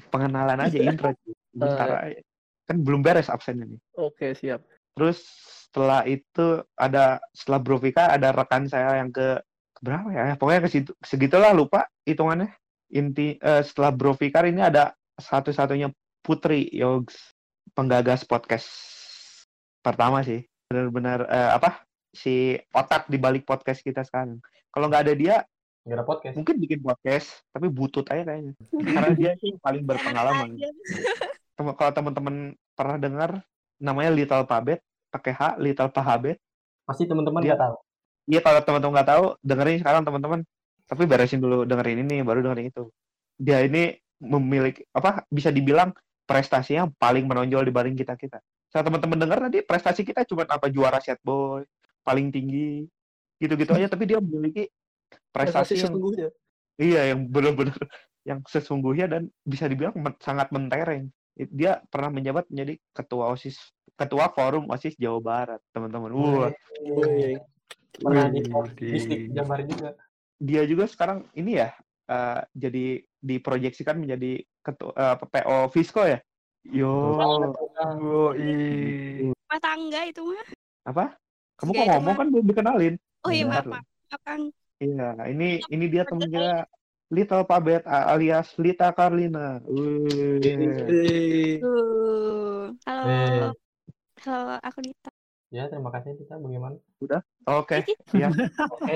pengenalan 0.08 0.64
aja 0.64 0.80
intro. 0.88 1.12
Bentar 1.52 2.08
aja. 2.08 2.24
Kan 2.64 2.88
belum 2.88 3.04
beres 3.04 3.28
absennya 3.28 3.68
nih. 3.68 3.80
Oke, 4.00 4.32
siap. 4.32 4.64
Terus 4.96 5.20
setelah 5.68 6.08
itu 6.08 6.64
ada 6.80 7.20
setelah 7.36 7.60
Bro 7.60 7.84
Vika 7.84 8.10
ada 8.10 8.34
rekan 8.34 8.66
saya 8.66 9.04
yang 9.04 9.12
ke 9.12 9.38
ke 9.76 9.82
berapa 9.84 10.08
ya? 10.12 10.36
Pokoknya 10.40 10.62
ke 10.66 10.70
situ 10.72 10.92
segitulah 11.04 11.52
lupa 11.52 11.84
hitungannya. 12.08 12.56
Inti 12.90 13.38
eh, 13.38 13.62
setelah 13.62 13.94
Bro 13.94 14.18
Fikar 14.18 14.50
ini 14.50 14.66
ada 14.66 14.98
satu-satunya 15.20 15.94
Putri 16.26 16.66
Yogs 16.74 17.38
penggagas 17.72 18.24
podcast 18.24 18.68
pertama 19.80 20.22
sih. 20.22 20.44
Benar-benar 20.68 21.26
eh, 21.26 21.52
apa? 21.54 21.84
si 22.10 22.58
otak 22.74 23.06
di 23.06 23.22
balik 23.22 23.46
podcast 23.46 23.86
kita 23.86 24.02
sekarang. 24.02 24.42
Kalau 24.74 24.90
nggak 24.90 25.04
ada 25.06 25.14
dia, 25.14 25.36
Nggak 25.86 25.94
ada 25.96 26.06
podcast. 26.06 26.36
mungkin 26.36 26.56
bikin 26.58 26.82
podcast, 26.82 27.46
tapi 27.54 27.70
butut 27.70 28.02
aja 28.10 28.26
kayaknya. 28.26 28.58
Karena 28.74 29.10
dia 29.14 29.32
sih 29.38 29.54
paling 29.62 29.86
berpengalaman. 29.86 30.58
Tem- 31.54 31.76
kalau 31.78 31.92
teman-teman 31.94 32.36
pernah 32.74 32.98
dengar 32.98 33.30
namanya 33.78 34.10
Little 34.10 34.42
Pabet 34.44 34.82
pakai 35.10 35.34
H 35.34 35.42
Little 35.58 35.94
Pahabet 35.94 36.42
Pasti 36.82 37.06
teman-teman 37.06 37.46
Dia- 37.46 37.54
nggak 37.54 37.62
tahu. 37.62 37.76
iya 38.26 38.40
kalau 38.42 38.62
teman-teman 38.66 38.94
nggak 38.98 39.10
tahu 39.14 39.26
dengerin 39.42 39.78
sekarang 39.82 40.02
teman-teman 40.06 40.40
tapi 40.86 41.04
beresin 41.06 41.42
dulu 41.42 41.62
dengerin 41.66 42.06
ini 42.06 42.26
baru 42.26 42.42
dengerin 42.42 42.70
itu 42.70 42.90
dia 43.38 43.62
ini 43.62 43.94
memiliki 44.18 44.82
apa 44.94 45.24
bisa 45.30 45.50
dibilang 45.50 45.94
prestasinya 46.30 46.86
paling 47.02 47.26
menonjol 47.26 47.66
dibanding 47.66 47.98
kita 47.98 48.14
kita 48.14 48.38
saat 48.70 48.86
teman-teman 48.86 49.18
dengar 49.18 49.42
tadi 49.50 49.66
prestasi 49.66 50.06
kita 50.06 50.22
cuma 50.30 50.46
apa 50.46 50.70
juara 50.70 51.02
set 51.02 51.18
boy 51.26 51.66
paling 52.06 52.30
tinggi 52.30 52.86
gitu-gitu 53.42 53.74
aja 53.74 53.90
tapi 53.98 54.06
dia 54.06 54.22
memiliki 54.22 54.70
Prestasi 55.30 55.34
prestasi 55.34 55.74
yang 55.78 55.94
sesungguhnya. 55.94 56.30
Iya, 56.80 57.02
yang 57.14 57.20
benar-benar 57.30 57.78
yang 58.30 58.40
sesungguhnya 58.46 59.06
dan 59.10 59.22
bisa 59.46 59.66
dibilang 59.70 59.96
men- 59.98 60.20
sangat 60.22 60.50
mentereng. 60.54 61.10
Dia 61.40 61.80
pernah 61.88 62.12
menjabat 62.12 62.52
menjadi 62.52 62.76
ketua 62.92 63.32
OSIS, 63.32 63.56
ketua 63.96 64.28
forum 64.34 64.68
OSIS 64.68 65.00
Jawa 65.00 65.20
Barat, 65.24 65.62
teman-teman. 65.72 66.12
Wah. 66.12 66.52
Pernah 68.00 68.32
di 68.32 68.42
juga. 69.68 69.92
dia 70.40 70.64
juga 70.64 70.88
sekarang 70.88 71.28
ini 71.36 71.60
ya 71.60 71.76
eh, 72.10 72.42
jadi 72.58 72.86
diproyeksikan 73.22 74.02
menjadi 74.02 74.42
ketua 74.66 74.92
eh, 74.98 75.16
PO 75.22 75.58
Fisco 75.70 76.04
ya. 76.04 76.18
Yo, 76.68 77.16
Rumah 79.32 79.60
tangga 79.64 80.02
itu 80.04 80.22
mah. 80.28 80.48
apa? 80.90 81.06
Kamu 81.60 81.72
Ya, 81.76 81.80
kok 81.80 81.88
ngomong 82.00 82.16
kan 82.20 82.28
belum 82.32 82.46
dikenalin. 82.52 82.96
Oh 83.24 83.32
iya 83.32 83.46
maaf, 83.48 83.68
maaf 83.68 83.86
Kang. 84.24 84.52
Iya, 84.80 85.28
ini 85.28 85.60
ini 85.68 85.86
dia 85.92 86.08
teman 86.08 86.32
kita 86.32 86.68
Little 87.12 87.44
Pabet 87.44 87.84
alias 87.84 88.56
Lita. 88.60 88.96
Tuh. 91.60 92.76
Halo. 92.86 93.52
Halo, 94.24 94.56
aku 94.60 94.80
Dita. 94.84 95.19
Ya, 95.50 95.66
terima 95.66 95.90
kasih 95.90 96.14
Tita. 96.14 96.38
Bagaimana? 96.38 96.78
Oke, 97.50 97.82
ya. 98.14 98.30
Oke. 98.70 98.94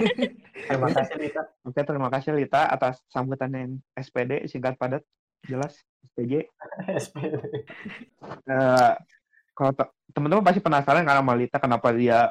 terima 0.69 0.89
kasih 0.93 1.15
Tita. 1.17 1.41
Oke, 1.65 1.81
terima 1.81 2.09
kasih 2.13 2.31
Lita 2.37 2.69
atas 2.69 3.01
sambutan 3.09 3.49
yang 3.49 3.71
SPD 3.97 4.45
singkat 4.45 4.77
padat 4.77 5.01
jelas 5.49 5.73
SPJ. 6.13 6.45
SPD. 6.93 7.35
Eh, 8.45 8.93
kalau 9.57 9.71
te- 9.73 9.93
teman-teman 10.13 10.45
pasti 10.45 10.61
penasaran 10.61 11.01
kan 11.01 11.25
sama 11.25 11.33
Lita 11.33 11.57
kenapa 11.57 11.89
dia 11.89 12.29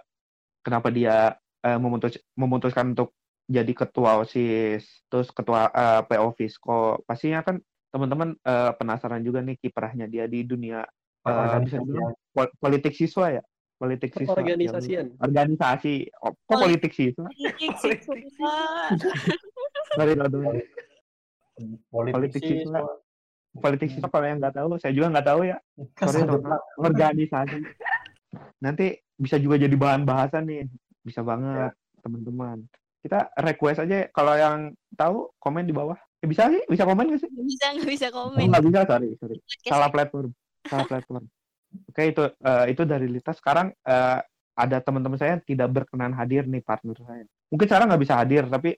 kenapa 0.63 0.89
dia 0.95 1.35
eh, 1.67 1.79
memutus 1.83 2.23
memutuskan 2.39 2.95
untuk 2.95 3.19
jadi 3.51 3.75
ketua 3.75 4.23
OSIS, 4.23 4.87
terus 5.11 5.35
ketua 5.35 5.67
eh, 5.75 6.03
PO 6.07 6.31
Fisco. 6.39 7.03
Pastinya 7.03 7.43
kan 7.43 7.59
teman-teman 7.91 8.39
eh, 8.39 8.73
penasaran 8.79 9.21
juga 9.27 9.43
nih 9.43 9.59
kiprahnya 9.59 10.07
dia 10.07 10.31
di 10.31 10.47
dunia 10.47 10.87
eh, 11.27 11.59
bisa 11.67 11.83
politik 12.63 12.95
siswa 12.95 13.35
ya, 13.35 13.43
politik 13.83 14.11
siswa. 14.15 14.39
Organisasian. 14.39 15.07
organisasi. 15.19 15.95
Oh, 16.23 16.31
kok 16.31 16.47
Poli- 16.47 16.63
politik 16.71 16.93
siswa? 16.95 17.27
Politik 17.27 17.99
sih, 18.07 18.15
Kak. 18.39 18.95
Sorry. 19.99 20.15
Politik 21.91 22.43
siswa. 22.47 22.81
politik 23.53 23.89
siswa 23.93 24.09
kalau 24.09 24.27
yang 24.31 24.39
nggak 24.39 24.55
tahu. 24.55 24.79
Saya 24.79 24.95
juga 24.95 25.19
nggak 25.19 25.27
tahu 25.27 25.41
ya. 25.51 25.59
Sorry 25.99 26.23
organisasi. 26.79 27.59
Nanti 28.63 28.97
bisa 29.19 29.37
juga 29.43 29.59
jadi 29.59 29.75
bahan 29.75 30.07
bahasan 30.07 30.47
nih. 30.47 30.71
Bisa 31.03 31.27
banget 31.27 31.75
teman-teman. 32.07 32.63
Kita 33.03 33.35
request 33.43 33.83
aja 33.83 34.07
kalau 34.15 34.39
yang 34.39 34.71
tahu 34.95 35.35
komen 35.43 35.67
di 35.67 35.75
bawah. 35.75 35.99
Eh, 36.23 36.31
bisa 36.31 36.47
sih? 36.47 36.63
Bisa 36.71 36.87
komen 36.87 37.11
nggak 37.11 37.21
sih? 37.27 37.29
Nggak 37.29 37.47
bisa, 37.51 37.67
nggak 37.75 37.91
bisa 37.91 38.09
oh, 38.09 38.31
komen. 38.31 38.47
nggak 38.47 38.63
bisa. 38.63 38.81
Sorry 38.87 39.09
sorry. 39.19 39.37
Salah 39.67 39.91
platform. 39.91 40.31
Salah 40.71 40.87
platform 40.87 41.27
oke 41.93 42.03
itu 42.09 42.23
eh, 42.25 42.65
itu 42.73 42.83
dari 42.89 43.07
Lita. 43.07 43.37
Sekarang 43.37 43.69
eh, 43.71 44.19
ada 44.57 44.77
teman-teman 44.81 45.21
saya 45.21 45.37
yang 45.37 45.45
tidak 45.45 45.69
berkenan 45.73 46.17
hadir 46.17 46.49
nih 46.49 46.65
partner 46.65 46.97
saya. 47.05 47.25
Mungkin 47.53 47.67
sekarang 47.69 47.87
nggak 47.93 48.03
bisa 48.03 48.15
hadir 48.17 48.49
tapi 48.49 48.77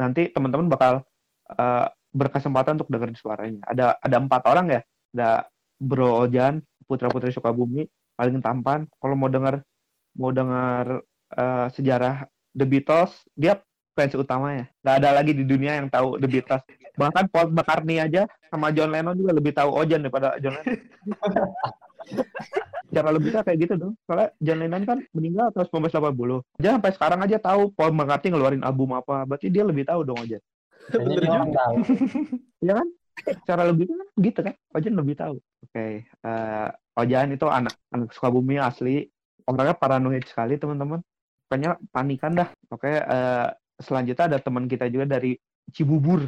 nanti 0.00 0.32
teman-teman 0.32 0.72
bakal 0.72 1.04
eh, 1.52 1.86
berkesempatan 2.10 2.80
untuk 2.80 2.88
dengerin 2.88 3.16
suaranya. 3.16 3.62
Ada 3.68 4.00
ada 4.00 4.16
empat 4.16 4.42
orang 4.48 4.66
ya. 4.72 4.80
Ada 5.12 5.30
Bro 5.80 6.26
Ojan 6.26 6.64
putra 6.88 7.12
putri 7.12 7.30
Sukabumi 7.30 7.84
paling 8.16 8.40
tampan. 8.40 8.88
Kalau 8.98 9.14
mau 9.14 9.28
denger 9.28 9.60
mau 10.16 10.32
dengar 10.32 11.04
eh, 11.36 11.66
sejarah 11.76 12.24
The 12.56 12.66
Beatles 12.66 13.14
dia 13.38 13.60
fans 13.94 14.14
utamanya 14.14 14.70
nggak 14.80 14.96
ada 15.02 15.08
lagi 15.12 15.32
di 15.34 15.44
dunia 15.44 15.76
yang 15.78 15.92
tahu 15.92 16.18
The 16.18 16.28
Beatles. 16.28 16.64
Bahkan 16.98 17.32
Paul 17.32 17.54
McCartney 17.54 18.02
aja 18.02 18.26
sama 18.50 18.74
John 18.74 18.90
Lennon 18.90 19.16
juga 19.16 19.32
lebih 19.32 19.54
tahu 19.54 19.70
Ojan 19.72 20.02
daripada 20.02 20.36
John 20.42 20.58
Lennon 20.58 20.76
cara 22.90 23.08
lebihnya 23.14 23.42
kayak 23.46 23.58
gitu 23.66 23.74
dong. 23.78 23.94
Soalnya 24.04 24.34
John 24.42 24.58
Lennon 24.60 24.84
kan 24.84 24.98
meninggal 25.14 25.54
tahun 25.54 25.66
1980 25.90 26.60
dia 26.60 26.70
sampai 26.74 26.92
sekarang 26.94 27.20
aja 27.22 27.38
tahu 27.38 27.62
Paul 27.72 27.94
McCartney 27.94 28.30
ngeluarin 28.34 28.64
album 28.66 28.98
apa. 28.98 29.24
Berarti 29.24 29.46
dia 29.48 29.62
lebih 29.62 29.86
tahu 29.86 30.02
dong 30.02 30.18
Kayaknya 30.20 30.40
Bener 30.90 31.22
tahu. 31.54 31.74
Iya 32.64 32.72
kan? 32.82 32.88
Cara 33.46 33.62
lebihnya 33.68 33.96
kan 34.00 34.08
gitu 34.18 34.40
kan? 34.42 34.54
Ojan 34.74 34.94
lebih 34.96 35.14
tahu. 35.16 35.36
Oke 35.38 35.86
eh, 36.08 36.68
Ojan 36.98 37.28
itu 37.32 37.46
anak 37.46 37.74
anak 37.94 38.08
Sukabumi 38.12 38.56
asli. 38.58 39.06
Orangnya 39.46 39.76
paranoid 39.76 40.24
sekali 40.26 40.58
teman-teman. 40.58 41.00
Pokoknya 41.46 41.78
panikan 41.94 42.32
dah. 42.34 42.48
Oke 42.72 42.90
eh, 42.90 43.48
selanjutnya 43.80 44.36
ada 44.36 44.38
teman 44.38 44.66
kita 44.66 44.90
juga 44.90 45.06
dari 45.18 45.38
Cibubur. 45.70 46.26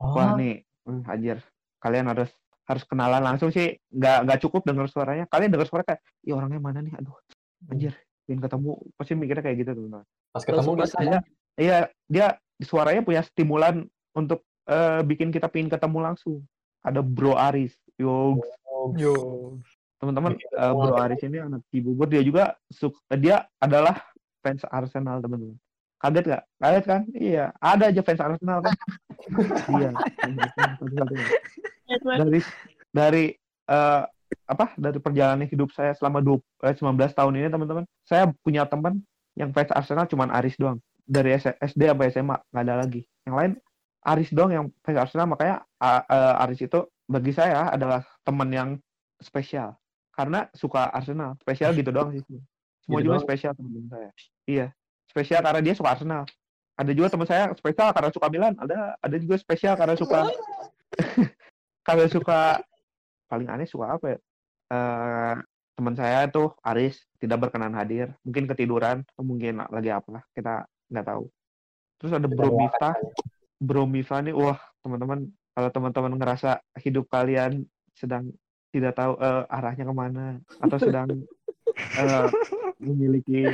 Wah 0.00 0.32
Oh, 0.32 0.40
nih, 0.40 0.64
hmm, 0.88 1.04
anjir. 1.04 1.44
Kalian 1.76 2.08
harus 2.08 2.32
harus 2.70 2.86
kenalan 2.86 3.18
langsung 3.18 3.50
sih. 3.50 3.74
Nggak 3.90 4.18
nggak 4.30 4.38
cukup 4.46 4.62
dengar 4.62 4.86
suaranya. 4.86 5.26
Kalian 5.26 5.50
dengar 5.50 5.66
suara 5.66 5.82
kayak, 5.82 6.00
iya 6.22 6.38
orangnya 6.38 6.62
mana 6.62 6.78
nih? 6.78 6.94
Aduh, 7.02 7.18
anjir. 7.66 7.98
Pengen 8.30 8.38
ketemu. 8.46 8.72
Pasti 8.94 9.12
mikirnya 9.18 9.42
kayak 9.42 9.56
gitu 9.66 9.70
teman. 9.74 10.06
pas 10.30 10.42
ketemu 10.46 10.70
tanya, 10.86 11.20
Iya, 11.58 11.90
dia 12.06 12.38
suaranya 12.62 13.02
punya 13.02 13.26
stimulan 13.26 13.90
untuk 14.14 14.46
eh, 14.70 15.02
bikin 15.02 15.34
kita 15.34 15.50
pengen 15.50 15.66
ketemu 15.66 15.98
langsung. 15.98 16.46
Ada 16.86 17.02
Bro 17.02 17.34
Aris. 17.34 17.74
Yo, 17.98 18.38
Yo. 18.94 19.12
teman-teman, 19.98 20.38
ketemu 20.38 20.78
Bro. 20.78 20.96
Aris 20.96 21.20
ini 21.26 21.38
anak 21.42 21.60
Cibubur. 21.74 22.06
Dia 22.06 22.22
juga 22.22 22.54
suk 22.70 22.94
dia 23.18 23.50
adalah 23.58 23.98
fans 24.46 24.62
Arsenal 24.70 25.18
teman-teman. 25.18 25.58
Kaget 26.00 26.24
nggak? 26.32 26.44
Kaget 26.56 26.84
kan? 26.88 27.02
Iya, 27.12 27.44
ada 27.60 27.84
aja 27.92 28.00
fans 28.00 28.22
Arsenal 28.24 28.58
kan? 28.64 28.76
iya. 29.76 29.90
Dari 31.90 32.40
dari 32.90 33.24
eh, 33.66 34.02
apa 34.46 34.66
dari 34.78 34.98
perjalanan 35.02 35.42
hidup 35.42 35.74
saya 35.74 35.90
selama 35.94 36.22
20, 36.22 36.38
eh, 36.62 36.74
19 36.78 37.18
tahun 37.18 37.32
ini 37.34 37.48
teman-teman 37.50 37.84
saya 38.06 38.30
punya 38.46 38.62
teman 38.66 39.02
yang 39.34 39.50
fans 39.50 39.74
Arsenal 39.74 40.06
cuman 40.06 40.30
Aris 40.30 40.54
doang. 40.54 40.78
Dari 41.02 41.34
SD 41.34 41.90
sampai 41.90 42.14
SMA 42.14 42.36
nggak 42.54 42.62
ada 42.62 42.74
lagi. 42.78 43.02
Yang 43.26 43.34
lain 43.34 43.52
Aris 44.00 44.30
doang 44.30 44.50
yang 44.54 44.64
fans 44.86 44.98
Arsenal 45.02 45.26
makanya 45.26 45.66
A- 45.82 46.06
eh, 46.06 46.42
Aris 46.46 46.62
itu 46.62 46.80
bagi 47.10 47.34
saya 47.34 47.74
adalah 47.74 48.06
teman 48.22 48.46
yang 48.50 48.70
spesial. 49.18 49.74
Karena 50.14 50.46
suka 50.54 50.86
Arsenal. 50.94 51.34
Spesial 51.42 51.74
gitu 51.74 51.90
doang 51.90 52.14
sih. 52.14 52.22
Semua 52.86 53.02
Gitu 53.02 53.10
juga 53.10 53.16
doang. 53.18 53.26
spesial 53.26 53.52
teman-teman 53.58 53.88
saya. 53.90 54.10
Iya. 54.46 54.66
Spesial 55.10 55.40
karena 55.42 55.60
dia 55.60 55.74
suka 55.74 55.90
Arsenal. 55.90 56.22
Ada 56.78 56.92
juga 56.94 57.08
teman 57.10 57.26
saya 57.26 57.50
spesial 57.58 57.90
karena 57.90 58.10
suka 58.14 58.26
Milan. 58.30 58.54
Ada 58.56 58.78
ada 59.02 59.16
juga 59.18 59.34
spesial 59.36 59.74
karena 59.74 59.94
suka 59.98 60.30
kalau 61.94 62.10
suka 62.10 62.40
paling 63.30 63.48
aneh 63.50 63.66
suka 63.66 63.98
apa 63.98 64.06
ya? 64.14 64.18
Eh 64.70 65.34
teman 65.80 65.96
saya 65.96 66.28
tuh 66.28 66.52
Aris 66.60 67.00
tidak 67.16 67.48
berkenan 67.48 67.72
hadir, 67.72 68.12
mungkin 68.20 68.44
ketiduran, 68.44 69.00
atau 69.00 69.24
mungkin 69.24 69.64
lagi 69.64 69.88
apa, 69.88 70.20
kita 70.36 70.68
nggak 70.92 71.06
tahu. 71.08 71.24
Terus 71.96 72.12
ada 72.20 72.28
Bro 72.28 72.52
Miftah, 72.52 73.00
Bro 73.56 73.88
Miftah 73.88 74.20
nih, 74.20 74.36
wah 74.36 74.60
teman-teman, 74.84 75.32
kalau 75.56 75.70
teman-teman 75.72 76.12
ngerasa 76.20 76.60
hidup 76.84 77.08
kalian 77.08 77.64
sedang 77.96 78.28
tidak 78.68 78.92
tahu 78.92 79.16
eh, 79.24 79.44
arahnya 79.48 79.88
ke 79.88 79.94
mana, 79.96 80.26
atau 80.60 80.76
sedang 80.76 81.08
eh, 81.72 82.26
memiliki 82.76 83.48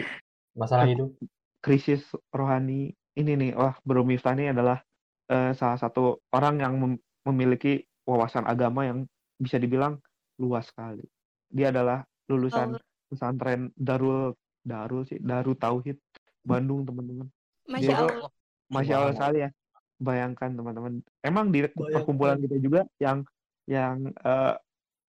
Masalah 0.59 0.90
hidup. 0.90 1.14
krisis 1.62 2.02
rohani, 2.35 2.90
ini 3.14 3.33
nih, 3.38 3.50
wah 3.55 3.78
Bro 3.87 4.02
Miftah 4.02 4.35
ini 4.35 4.50
adalah 4.50 4.83
eh, 5.31 5.55
salah 5.55 5.78
satu 5.78 6.26
orang 6.35 6.59
yang 6.59 6.75
mem- 6.75 7.02
memiliki 7.23 7.87
wawasan 8.07 8.47
agama 8.47 8.87
yang 8.87 9.05
bisa 9.37 9.59
dibilang 9.59 9.99
luas 10.39 10.71
sekali. 10.71 11.03
Dia 11.51 11.75
adalah 11.75 12.07
lulusan 12.31 12.79
Oh, 12.79 12.83
pesantren 13.07 13.71
Darul 13.77 14.35
Darul 14.63 15.07
sih 15.07 15.19
Darul 15.23 15.55
Tauhid 15.55 15.99
Bandung 16.43 16.87
teman-teman. 16.87 17.27
Masya 17.67 17.93
tuh 17.99 18.09
Allah. 18.11 18.31
Masya 18.71 18.95
Allah 18.95 19.13
Wow. 19.13 19.19
sekali 19.19 19.39
ya. 19.43 19.51
Bayangkan 19.97 20.51
teman-teman. 20.55 20.93
Emang 21.23 21.51
di 21.51 21.67
Bayangkan. 21.67 21.93
perkumpulan 22.03 22.39
kita 22.39 22.57
juga 22.63 22.81
yang 23.03 23.27
yang 23.67 24.11
eh, 24.15 24.55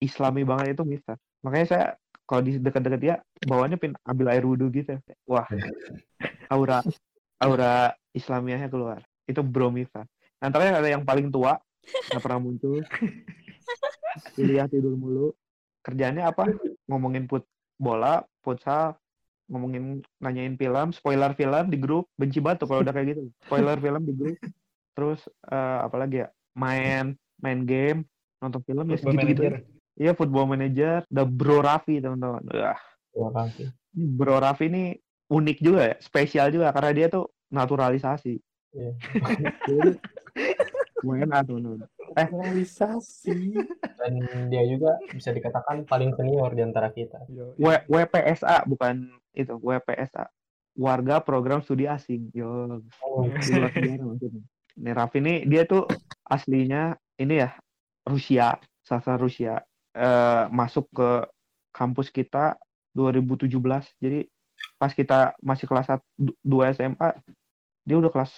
Islami 0.01 0.43
banget 0.43 0.75
itu 0.75 0.83
bisa. 0.83 1.15
Makanya 1.45 1.67
saya 1.67 1.85
kalau 2.27 2.41
di 2.47 2.57
dekat-dekat 2.57 2.99
dia 2.99 3.15
bawaannya 3.43 3.77
pin 3.79 3.91
ambil 4.07 4.31
air 4.31 4.43
wudhu 4.43 4.71
gitu. 4.71 4.97
Wah, 5.27 5.47
aura 6.53 6.79
aura 7.39 7.91
Islamiahnya 8.15 8.67
keluar. 8.71 9.03
Itu 9.27 9.43
Bro 9.45 9.71
Miftah. 9.71 10.07
Nah, 10.41 10.49
terakhir 10.49 10.81
ada 10.81 10.89
yang 10.89 11.03
paling 11.05 11.29
tua, 11.29 11.59
nggak 12.11 12.21
pernah 12.23 12.39
muncul. 12.39 12.79
Kuliah 14.35 14.67
tidur 14.67 14.95
mulu. 14.95 15.27
Kerjanya 15.81 16.29
apa? 16.29 16.45
Ngomongin 16.85 17.25
put 17.25 17.47
bola, 17.81 18.21
futsal, 18.45 18.93
ngomongin 19.49 20.05
nanyain 20.21 20.53
film, 20.55 20.93
spoiler 20.93 21.33
film 21.33 21.67
di 21.73 21.77
grup, 21.81 22.05
benci 22.15 22.37
banget 22.37 22.63
tuh 22.63 22.67
kalau 22.69 22.81
udah 22.85 22.93
kayak 22.93 23.17
gitu. 23.17 23.21
Spoiler 23.47 23.77
film 23.81 24.01
di 24.05 24.13
grup. 24.13 24.37
Terus 24.93 25.19
eh, 25.49 25.79
apa 25.81 25.95
lagi 25.97 26.21
ya? 26.21 26.29
Main 26.53 27.15
main 27.41 27.65
game, 27.65 28.05
nonton 28.37 28.61
film 28.61 28.85
ya 28.85 28.95
Football 28.99 29.17
segitu-gitu. 29.17 29.41
Manager. 29.41 29.53
aja. 29.57 29.69
Iya, 30.01 30.11
Football 30.15 30.47
Manager, 30.47 30.95
ada 31.03 31.23
Bro 31.27 31.57
Raffi 31.65 31.99
teman-teman. 31.99 32.41
Wah, 32.53 32.79
Terima 33.11 33.31
kasih. 33.43 33.67
Bro 33.91 34.35
Raffi 34.39 34.65
ini 34.71 34.83
unik 35.31 35.57
juga 35.59 35.81
ya, 35.91 35.95
spesial 35.99 36.47
juga 36.51 36.71
karena 36.71 36.91
dia 36.95 37.07
tuh 37.11 37.27
naturalisasi. 37.51 38.39
Iya. 38.71 38.91
WNA 41.01 41.39
teman-teman. 41.43 41.85
Realisasi. 42.13 43.55
Dan 43.97 44.13
dia 44.47 44.63
juga 44.65 44.97
bisa 45.09 45.31
dikatakan 45.31 45.85
paling 45.85 46.13
senior 46.15 46.51
di 46.51 46.61
antara 46.61 46.89
kita. 46.89 47.21
W- 47.57 47.85
WPSA 47.87 48.65
bukan 48.65 49.09
itu, 49.33 49.55
WPSA. 49.57 50.27
Warga 50.71 51.19
Program 51.19 51.59
Studi 51.59 51.83
Asing. 51.83 52.31
Yo, 52.31 52.79
Oh. 53.03 53.27
Nih 54.71 54.93
Raffi 54.95 55.19
ini 55.19 55.43
dia 55.43 55.67
tuh 55.67 55.83
aslinya 56.23 56.95
ini 57.19 57.43
ya 57.43 57.51
Rusia, 58.07 58.55
sastra 58.81 59.19
Rusia. 59.19 59.59
Eh, 59.91 60.43
masuk 60.47 60.87
ke 60.95 61.27
kampus 61.75 62.07
kita 62.07 62.55
2017. 62.95 63.51
Jadi 63.99 64.23
pas 64.79 64.95
kita 64.95 65.35
masih 65.43 65.67
kelas 65.67 65.91
2 66.17 66.71
SMA, 66.71 67.09
dia 67.83 67.95
udah 67.99 68.07
kelas 68.07 68.31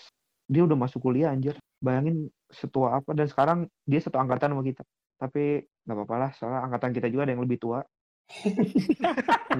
dia 0.49 0.65
udah 0.65 0.75
masuk 0.75 1.05
kuliah 1.05 1.29
anjir. 1.29 1.53
Bayangin 1.77 2.33
setua 2.53 3.01
apa 3.01 3.11
dan 3.17 3.27
sekarang 3.27 3.59
dia 3.83 3.99
satu 3.99 4.17
angkatan 4.21 4.53
sama 4.55 4.63
kita. 4.63 4.83
Tapi 5.17 5.65
nggak 5.83 5.95
apa-apa 5.97 6.15
lah, 6.19 6.29
soalnya 6.37 6.61
angkatan 6.65 6.91
kita 6.95 7.07
juga 7.09 7.27
ada 7.27 7.33
yang 7.35 7.43
lebih 7.43 7.59
tua. 7.59 7.79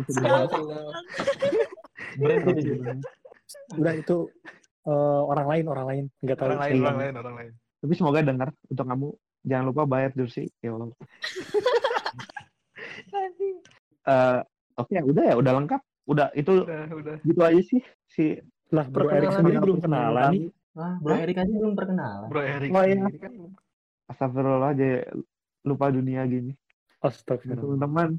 Situ. 0.08 0.24
Udah 3.78 3.94
itu 3.98 4.18
eh, 4.88 5.22
orang 5.28 5.48
lain, 5.50 5.66
orang 5.68 5.86
lain. 5.90 6.06
Nggak 6.24 6.38
tahu. 6.40 6.48
Orang 6.54 6.62
lain, 6.62 6.74
orang 6.82 7.00
lain, 7.00 7.14
orang 7.20 7.36
lain. 7.36 7.52
Tapi 7.84 7.94
semoga 8.00 8.20
dengar 8.24 8.50
untuk 8.70 8.86
kamu. 8.88 9.10
Jangan 9.44 9.66
lupa 9.68 9.84
bayar 9.84 10.12
jersey. 10.16 10.48
Ya 10.64 10.72
Allah. 10.74 10.90
Eh, 14.04 14.40
Oke, 14.76 14.98
udah 15.00 15.24
ya, 15.32 15.36
udah 15.40 15.52
lengkap. 15.64 15.82
Udah 16.04 16.28
itu 16.36 16.68
Udah, 16.68 16.92
udah. 16.92 17.16
gitu 17.24 17.40
aja 17.40 17.62
sih 17.64 17.80
si 18.12 18.36
Lah, 18.74 18.90
Bro 18.90 19.08
Perkenalan 19.08 19.24
Erik 19.24 19.38
sendiri 19.40 19.58
belum 19.64 19.80
kenalan 19.80 20.32
nih. 20.34 20.46
Wah, 20.74 20.98
Bro 20.98 21.14
Erik 21.22 21.38
aja 21.38 21.54
belum 21.54 21.78
perkenalan. 21.78 22.28
Bro 22.34 22.42
Erik 22.42 22.70
Oh, 22.74 22.82
iya. 22.82 22.98
kan 22.98 23.34
Astagfirullah 24.10 24.74
aja 24.74 25.06
lupa 25.64 25.94
dunia 25.94 26.26
gini. 26.26 26.52
Astagfirullah. 27.00 27.78
teman-teman 27.78 28.10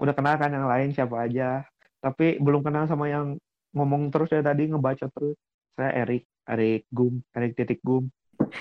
udah 0.00 0.14
kenal 0.16 0.34
kan 0.36 0.50
yang 0.50 0.66
lain 0.66 0.90
siapa 0.90 1.16
aja. 1.22 1.62
Tapi 2.02 2.42
belum 2.42 2.66
kenal 2.66 2.90
sama 2.90 3.06
yang 3.06 3.38
ngomong 3.76 4.10
terus 4.10 4.32
ya 4.34 4.42
tadi 4.42 4.66
ngebacot 4.66 5.10
terus. 5.14 5.38
Saya 5.78 6.02
Erik, 6.02 6.26
Erik 6.50 6.84
Gum, 6.90 7.22
Erik 7.30 7.54
titik 7.54 7.80
Gum, 7.80 8.10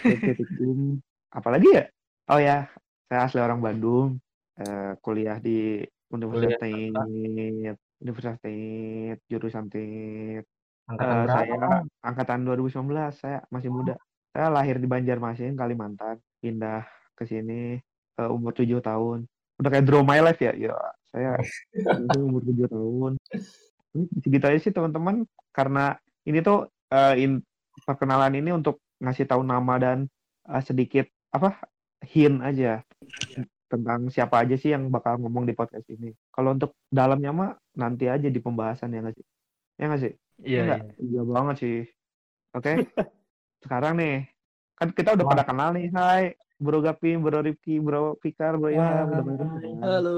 Erik 0.06 0.22
titik 0.34 0.50
Gum. 0.56 1.02
Apalagi 1.38 1.70
ya? 1.74 1.86
Oh 2.30 2.38
ya, 2.38 2.70
saya 3.10 3.26
asli 3.26 3.42
orang 3.42 3.60
Bandung. 3.60 4.22
Eh, 4.60 4.94
kuliah 5.02 5.40
di 5.40 5.82
Universitas 6.12 6.60
Teknik, 6.60 7.80
Universitas 8.04 8.38
Teknik, 8.44 9.24
jurusan 9.26 9.72
Teknik. 9.72 10.46
Angkatan 10.90 11.18
berapa? 11.22 11.34
saya 11.38 11.56
Bang? 11.62 11.86
angkatan 12.02 12.40
2019, 12.50 13.14
saya 13.14 13.40
masih 13.54 13.70
muda. 13.70 13.96
Saya 14.34 14.50
lahir 14.50 14.82
di 14.82 14.90
Banjarmasin, 14.90 15.54
Kalimantan. 15.54 16.18
Pindah 16.42 16.90
ke 17.14 17.30
sini 17.30 17.78
eh, 18.18 18.30
umur 18.30 18.58
7 18.58 18.82
tahun. 18.82 19.30
Udah 19.62 19.70
kayak 19.70 19.86
draw 19.86 20.02
my 20.02 20.18
life 20.26 20.42
ya. 20.42 20.54
Ya, 20.58 20.74
saya 21.14 21.38
itu 22.02 22.18
umur 22.18 22.42
7 22.42 22.66
tahun. 22.66 23.12
Ini 23.94 24.06
Segitu 24.26 24.46
aja 24.50 24.60
sih 24.62 24.74
teman-teman 24.74 25.30
karena 25.54 26.02
ini 26.26 26.42
tuh 26.42 26.66
eh, 26.90 27.16
in- 27.22 27.46
perkenalan 27.86 28.34
ini 28.34 28.50
untuk 28.50 28.82
ngasih 28.98 29.30
tahu 29.30 29.46
nama 29.46 29.78
dan 29.78 29.98
eh, 30.50 30.64
sedikit 30.66 31.06
apa 31.30 31.62
hint 32.02 32.42
aja 32.42 32.82
tentang 33.70 34.10
siapa 34.10 34.42
aja 34.42 34.58
sih 34.58 34.74
yang 34.74 34.90
bakal 34.90 35.22
ngomong 35.22 35.46
di 35.46 35.54
podcast 35.54 35.86
ini. 35.94 36.18
Kalau 36.34 36.58
untuk 36.58 36.74
dalamnya 36.90 37.30
mah 37.30 37.52
nanti 37.78 38.10
aja 38.10 38.26
di 38.26 38.42
pembahasan 38.42 38.90
ya 38.90 39.06
nggak 39.06 39.14
sih? 39.14 39.26
Ya 39.78 39.86
nggak 39.86 40.02
sih? 40.02 40.14
Iya, 40.44 40.62
iya. 40.64 40.78
iya 41.00 41.22
banget 41.24 41.56
sih. 41.60 41.78
Oke. 42.56 42.72
Sekarang 43.64 44.00
nih, 44.00 44.24
kan 44.80 44.90
kita 44.96 45.20
udah 45.20 45.26
pada 45.28 45.44
kenal 45.44 45.76
nih. 45.76 45.92
Hai, 45.92 46.40
Bro 46.56 46.80
Gapim, 46.80 47.20
Bro 47.20 47.44
Rifki, 47.44 47.84
Bro 47.84 48.20
Fikar, 48.24 48.56
Bro 48.56 48.72
Ilham, 48.72 49.08
kenal. 49.12 49.48
Halo. 49.84 50.18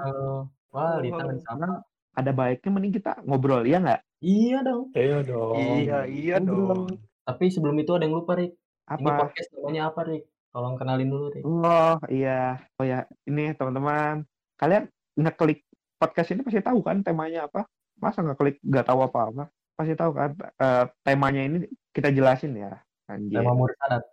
Halo. 0.00 0.28
Wah, 0.72 1.00
disapa. 1.04 1.36
Sekarang 1.36 1.72
ada 2.16 2.30
baiknya 2.32 2.70
mending 2.72 2.94
kita 2.96 3.12
ngobrol, 3.24 3.64
ya 3.64 3.78
nggak? 3.80 4.00
Iya 4.24 4.58
dong. 4.64 4.82
Iya 4.96 5.18
dong. 5.22 5.54
Iya, 5.56 5.98
iya 6.08 6.36
dong. 6.40 6.88
Tapi 7.28 7.44
sebelum 7.52 7.76
itu 7.76 7.92
ada 7.92 8.08
yang 8.08 8.16
lupa, 8.18 8.40
Rik. 8.40 8.56
Ini 8.88 9.04
Apa? 9.04 9.28
podcast 9.28 9.48
namanya 9.52 9.82
apa, 9.92 10.00
Rik? 10.08 10.24
Tolong 10.48 10.74
kenalin 10.80 11.08
dulu, 11.12 11.26
Rik. 11.28 11.44
Oh 11.44 11.96
iya, 12.08 12.56
oh 12.80 12.84
ya, 12.88 13.04
ini 13.28 13.52
teman-teman, 13.52 14.24
kalian 14.56 14.88
ngeklik 15.12 15.68
podcast 16.00 16.32
ini 16.32 16.40
pasti 16.40 16.64
tahu 16.64 16.80
kan 16.80 17.04
temanya 17.04 17.50
apa? 17.50 17.68
Masa 18.00 18.24
nggak 18.24 18.38
klik 18.38 18.56
nggak 18.64 18.86
tahu 18.88 19.04
apa-apa? 19.04 19.50
Pasti 19.78 19.94
tahu 19.94 20.10
kan? 20.10 20.34
Eh, 20.34 20.84
temanya 21.00 21.42
ini 21.46 21.56
kita 21.94 22.10
jelasin 22.10 22.58
ya. 22.58 22.82
Anjir. 23.06 23.40
Tema 23.40 23.54
Mursadat. 23.54 24.04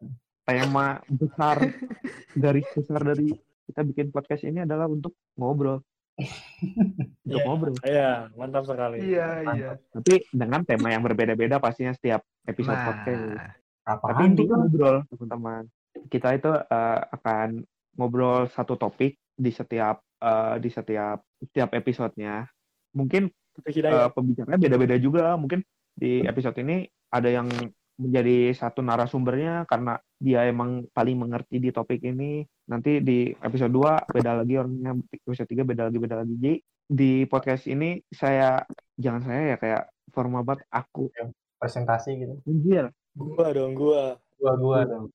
tema 0.45 1.01
besar 1.09 1.57
garis 2.37 2.69
besar 2.69 3.01
dari 3.01 3.33
kita 3.65 3.81
bikin 3.81 4.13
podcast 4.13 4.45
ini 4.45 4.61
adalah 4.61 4.85
untuk 4.85 5.17
ngobrol 5.33 5.81
untuk 6.15 7.25
Iya. 7.25 7.41
ngobrol 7.43 7.73
Iya, 7.81 8.29
mantap 8.37 8.69
sekali. 8.69 9.01
Iya, 9.09 9.27
iya. 9.57 9.71
tapi 9.89 10.21
dengan 10.29 10.61
tema 10.61 10.93
yang 10.93 11.01
berbeda-beda 11.01 11.57
pastinya 11.57 11.97
setiap 11.97 12.21
episode 12.45 12.77
podcast 12.77 13.25
Nah, 13.25 13.51
Apa 13.89 14.05
tapi 14.13 14.21
intinya 14.29 14.55
ngobrol 14.61 15.01
teman-teman 15.09 15.65
kita 16.13 16.37
itu 16.37 16.51
eh, 16.53 16.99
akan 17.09 17.65
ngobrol 17.97 18.45
satu 18.45 18.77
topik 18.77 19.17
di 19.33 19.49
setiap 19.49 19.97
eh, 20.21 20.55
di 20.61 20.69
setiap 20.69 21.25
setiap 21.41 21.73
episodenya 21.73 22.45
mungkin 22.93 23.33
Hidayat. 23.63 24.11
pembicaranya 24.11 24.59
beda-beda 24.59 24.95
juga. 24.99 25.35
Mungkin 25.39 25.63
di 25.95 26.25
episode 26.27 26.59
ini 26.59 26.83
ada 27.11 27.29
yang 27.31 27.47
menjadi 27.95 28.51
satu 28.51 28.83
narasumbernya 28.83 29.63
karena 29.71 29.95
dia 30.19 30.43
emang 30.43 30.83
paling 30.91 31.15
mengerti 31.15 31.63
di 31.63 31.71
topik 31.71 32.03
ini. 32.03 32.43
Nanti 32.67 32.99
di 32.99 33.31
episode 33.31 33.71
2 33.71 34.11
beda 34.11 34.43
lagi 34.43 34.53
orangnya, 34.59 34.91
episode 35.15 35.47
3 35.47 35.63
beda 35.63 35.83
lagi, 35.87 35.97
beda 36.01 36.15
lagi. 36.19 36.33
Jadi 36.35 36.55
di 36.85 37.11
podcast 37.25 37.65
ini 37.71 37.97
saya, 38.11 38.61
jangan 38.99 39.21
saya 39.23 39.55
ya 39.55 39.57
kayak 39.57 39.83
formal 40.11 40.43
banget 40.43 40.67
aku. 40.69 41.07
presentasi 41.55 42.19
gitu. 42.19 42.35
Anjir, 42.45 42.91
Gua 43.15 43.47
dong, 43.55 43.73
gua. 43.79 44.19
Gua 44.35 44.53
gua 44.59 44.79
dong. 44.83 45.05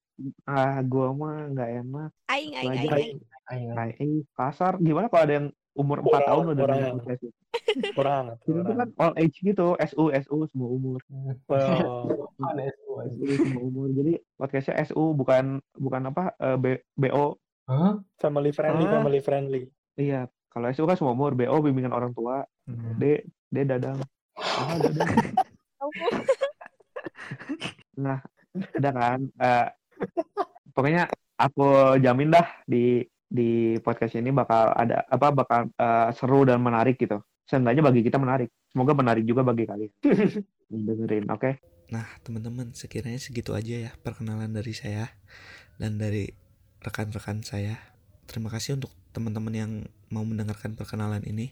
ah 0.48 0.80
gua 0.84 1.12
mah 1.12 1.52
nggak 1.52 1.70
enak. 1.84 2.10
Aing, 2.32 2.52
aing, 2.56 2.72
aing, 2.76 2.92
aing. 2.92 3.18
Ayo. 3.50 3.74
Eh, 3.98 4.22
kasar. 4.32 4.78
Gimana 4.78 5.10
kalau 5.10 5.22
ada 5.26 5.34
yang 5.42 5.46
umur 5.72 6.02
4 6.02 6.10
tahun 6.24 6.42
Kurang, 6.42 6.50
udah 6.50 6.64
kurang. 6.66 6.80
podcast 6.98 7.20
itu. 7.20 7.28
kurang 7.92 8.24
Itu 8.46 8.72
kan 8.72 8.88
all 8.96 9.14
age 9.14 9.38
gitu, 9.40 9.66
SU, 9.80 10.04
SU 10.12 10.36
semua 10.46 10.68
umur. 10.68 10.98
Wow. 11.46 12.28
Ada 12.42 12.62
SU. 12.70 12.90
SU 13.06 13.24
semua 13.40 13.62
umur. 13.64 13.86
Jadi 13.92 14.12
podcastnya 14.34 14.74
SU 14.82 15.04
bukan 15.12 15.44
bukan 15.74 16.02
apa 16.06 16.34
eh, 16.36 16.56
B- 16.56 16.84
BO. 16.96 17.38
Hah? 17.64 18.02
family 18.16 18.50
friendly 18.50 18.82
Ah. 18.82 18.92
family 18.92 19.20
friendly 19.20 19.62
Iya, 19.94 20.20
kalau 20.48 20.66
SU 20.68 20.82
kan 20.84 20.96
semua 20.96 21.12
umur, 21.12 21.32
BO 21.32 21.60
bimbingan 21.60 21.92
orang 21.92 22.10
tua, 22.10 22.42
D 22.96 23.22
D 23.46 23.56
dadang. 23.62 23.98
Ah, 24.34 24.74
dadang. 24.74 25.06
Nah, 27.96 28.18
ada 28.74 28.90
kan 28.90 29.20
eh, 29.36 29.66
pokoknya 30.72 31.04
aku 31.36 31.66
jamin 31.98 32.32
dah 32.32 32.46
di 32.64 33.04
di 33.30 33.78
podcast 33.78 34.18
ini 34.18 34.34
bakal 34.34 34.74
ada 34.74 35.06
apa 35.06 35.30
bakal 35.30 35.70
eh, 35.70 36.10
seru 36.18 36.42
dan 36.42 36.58
menarik 36.58 36.98
gitu. 36.98 37.22
Seenggaknya 37.46 37.82
bagi 37.86 38.02
kita 38.02 38.18
menarik. 38.18 38.50
Semoga 38.70 38.94
menarik 38.94 39.22
juga 39.26 39.46
bagi 39.46 39.66
kalian. 39.66 39.90
dengerin, 40.70 41.26
oke? 41.30 41.50
Nah, 41.90 42.06
teman-teman, 42.22 42.70
sekiranya 42.70 43.18
segitu 43.18 43.50
aja 43.54 43.90
ya 43.90 43.90
perkenalan 44.06 44.54
dari 44.54 44.70
saya 44.70 45.10
dan 45.78 45.98
dari 45.98 46.30
rekan-rekan 46.82 47.42
saya. 47.42 47.78
Terima 48.30 48.46
kasih 48.46 48.78
untuk 48.78 48.94
teman-teman 49.10 49.54
yang 49.54 49.72
mau 50.14 50.22
mendengarkan 50.22 50.78
perkenalan 50.78 51.26
ini 51.26 51.50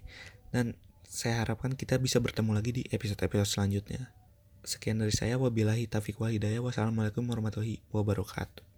dan 0.55 0.79
saya 1.03 1.43
harapkan 1.43 1.75
kita 1.75 1.99
bisa 1.99 2.23
bertemu 2.23 2.55
lagi 2.55 2.71
di 2.71 2.83
episode-episode 2.87 3.51
selanjutnya. 3.51 4.15
Sekian 4.63 5.03
dari 5.03 5.15
saya, 5.15 5.41
wabillahi 5.41 5.91
taufiq 5.91 6.23
wal 6.23 6.31
hidayah. 6.31 6.63
Wassalamualaikum 6.63 7.27
warahmatullahi 7.27 7.83
wabarakatuh. 7.91 8.78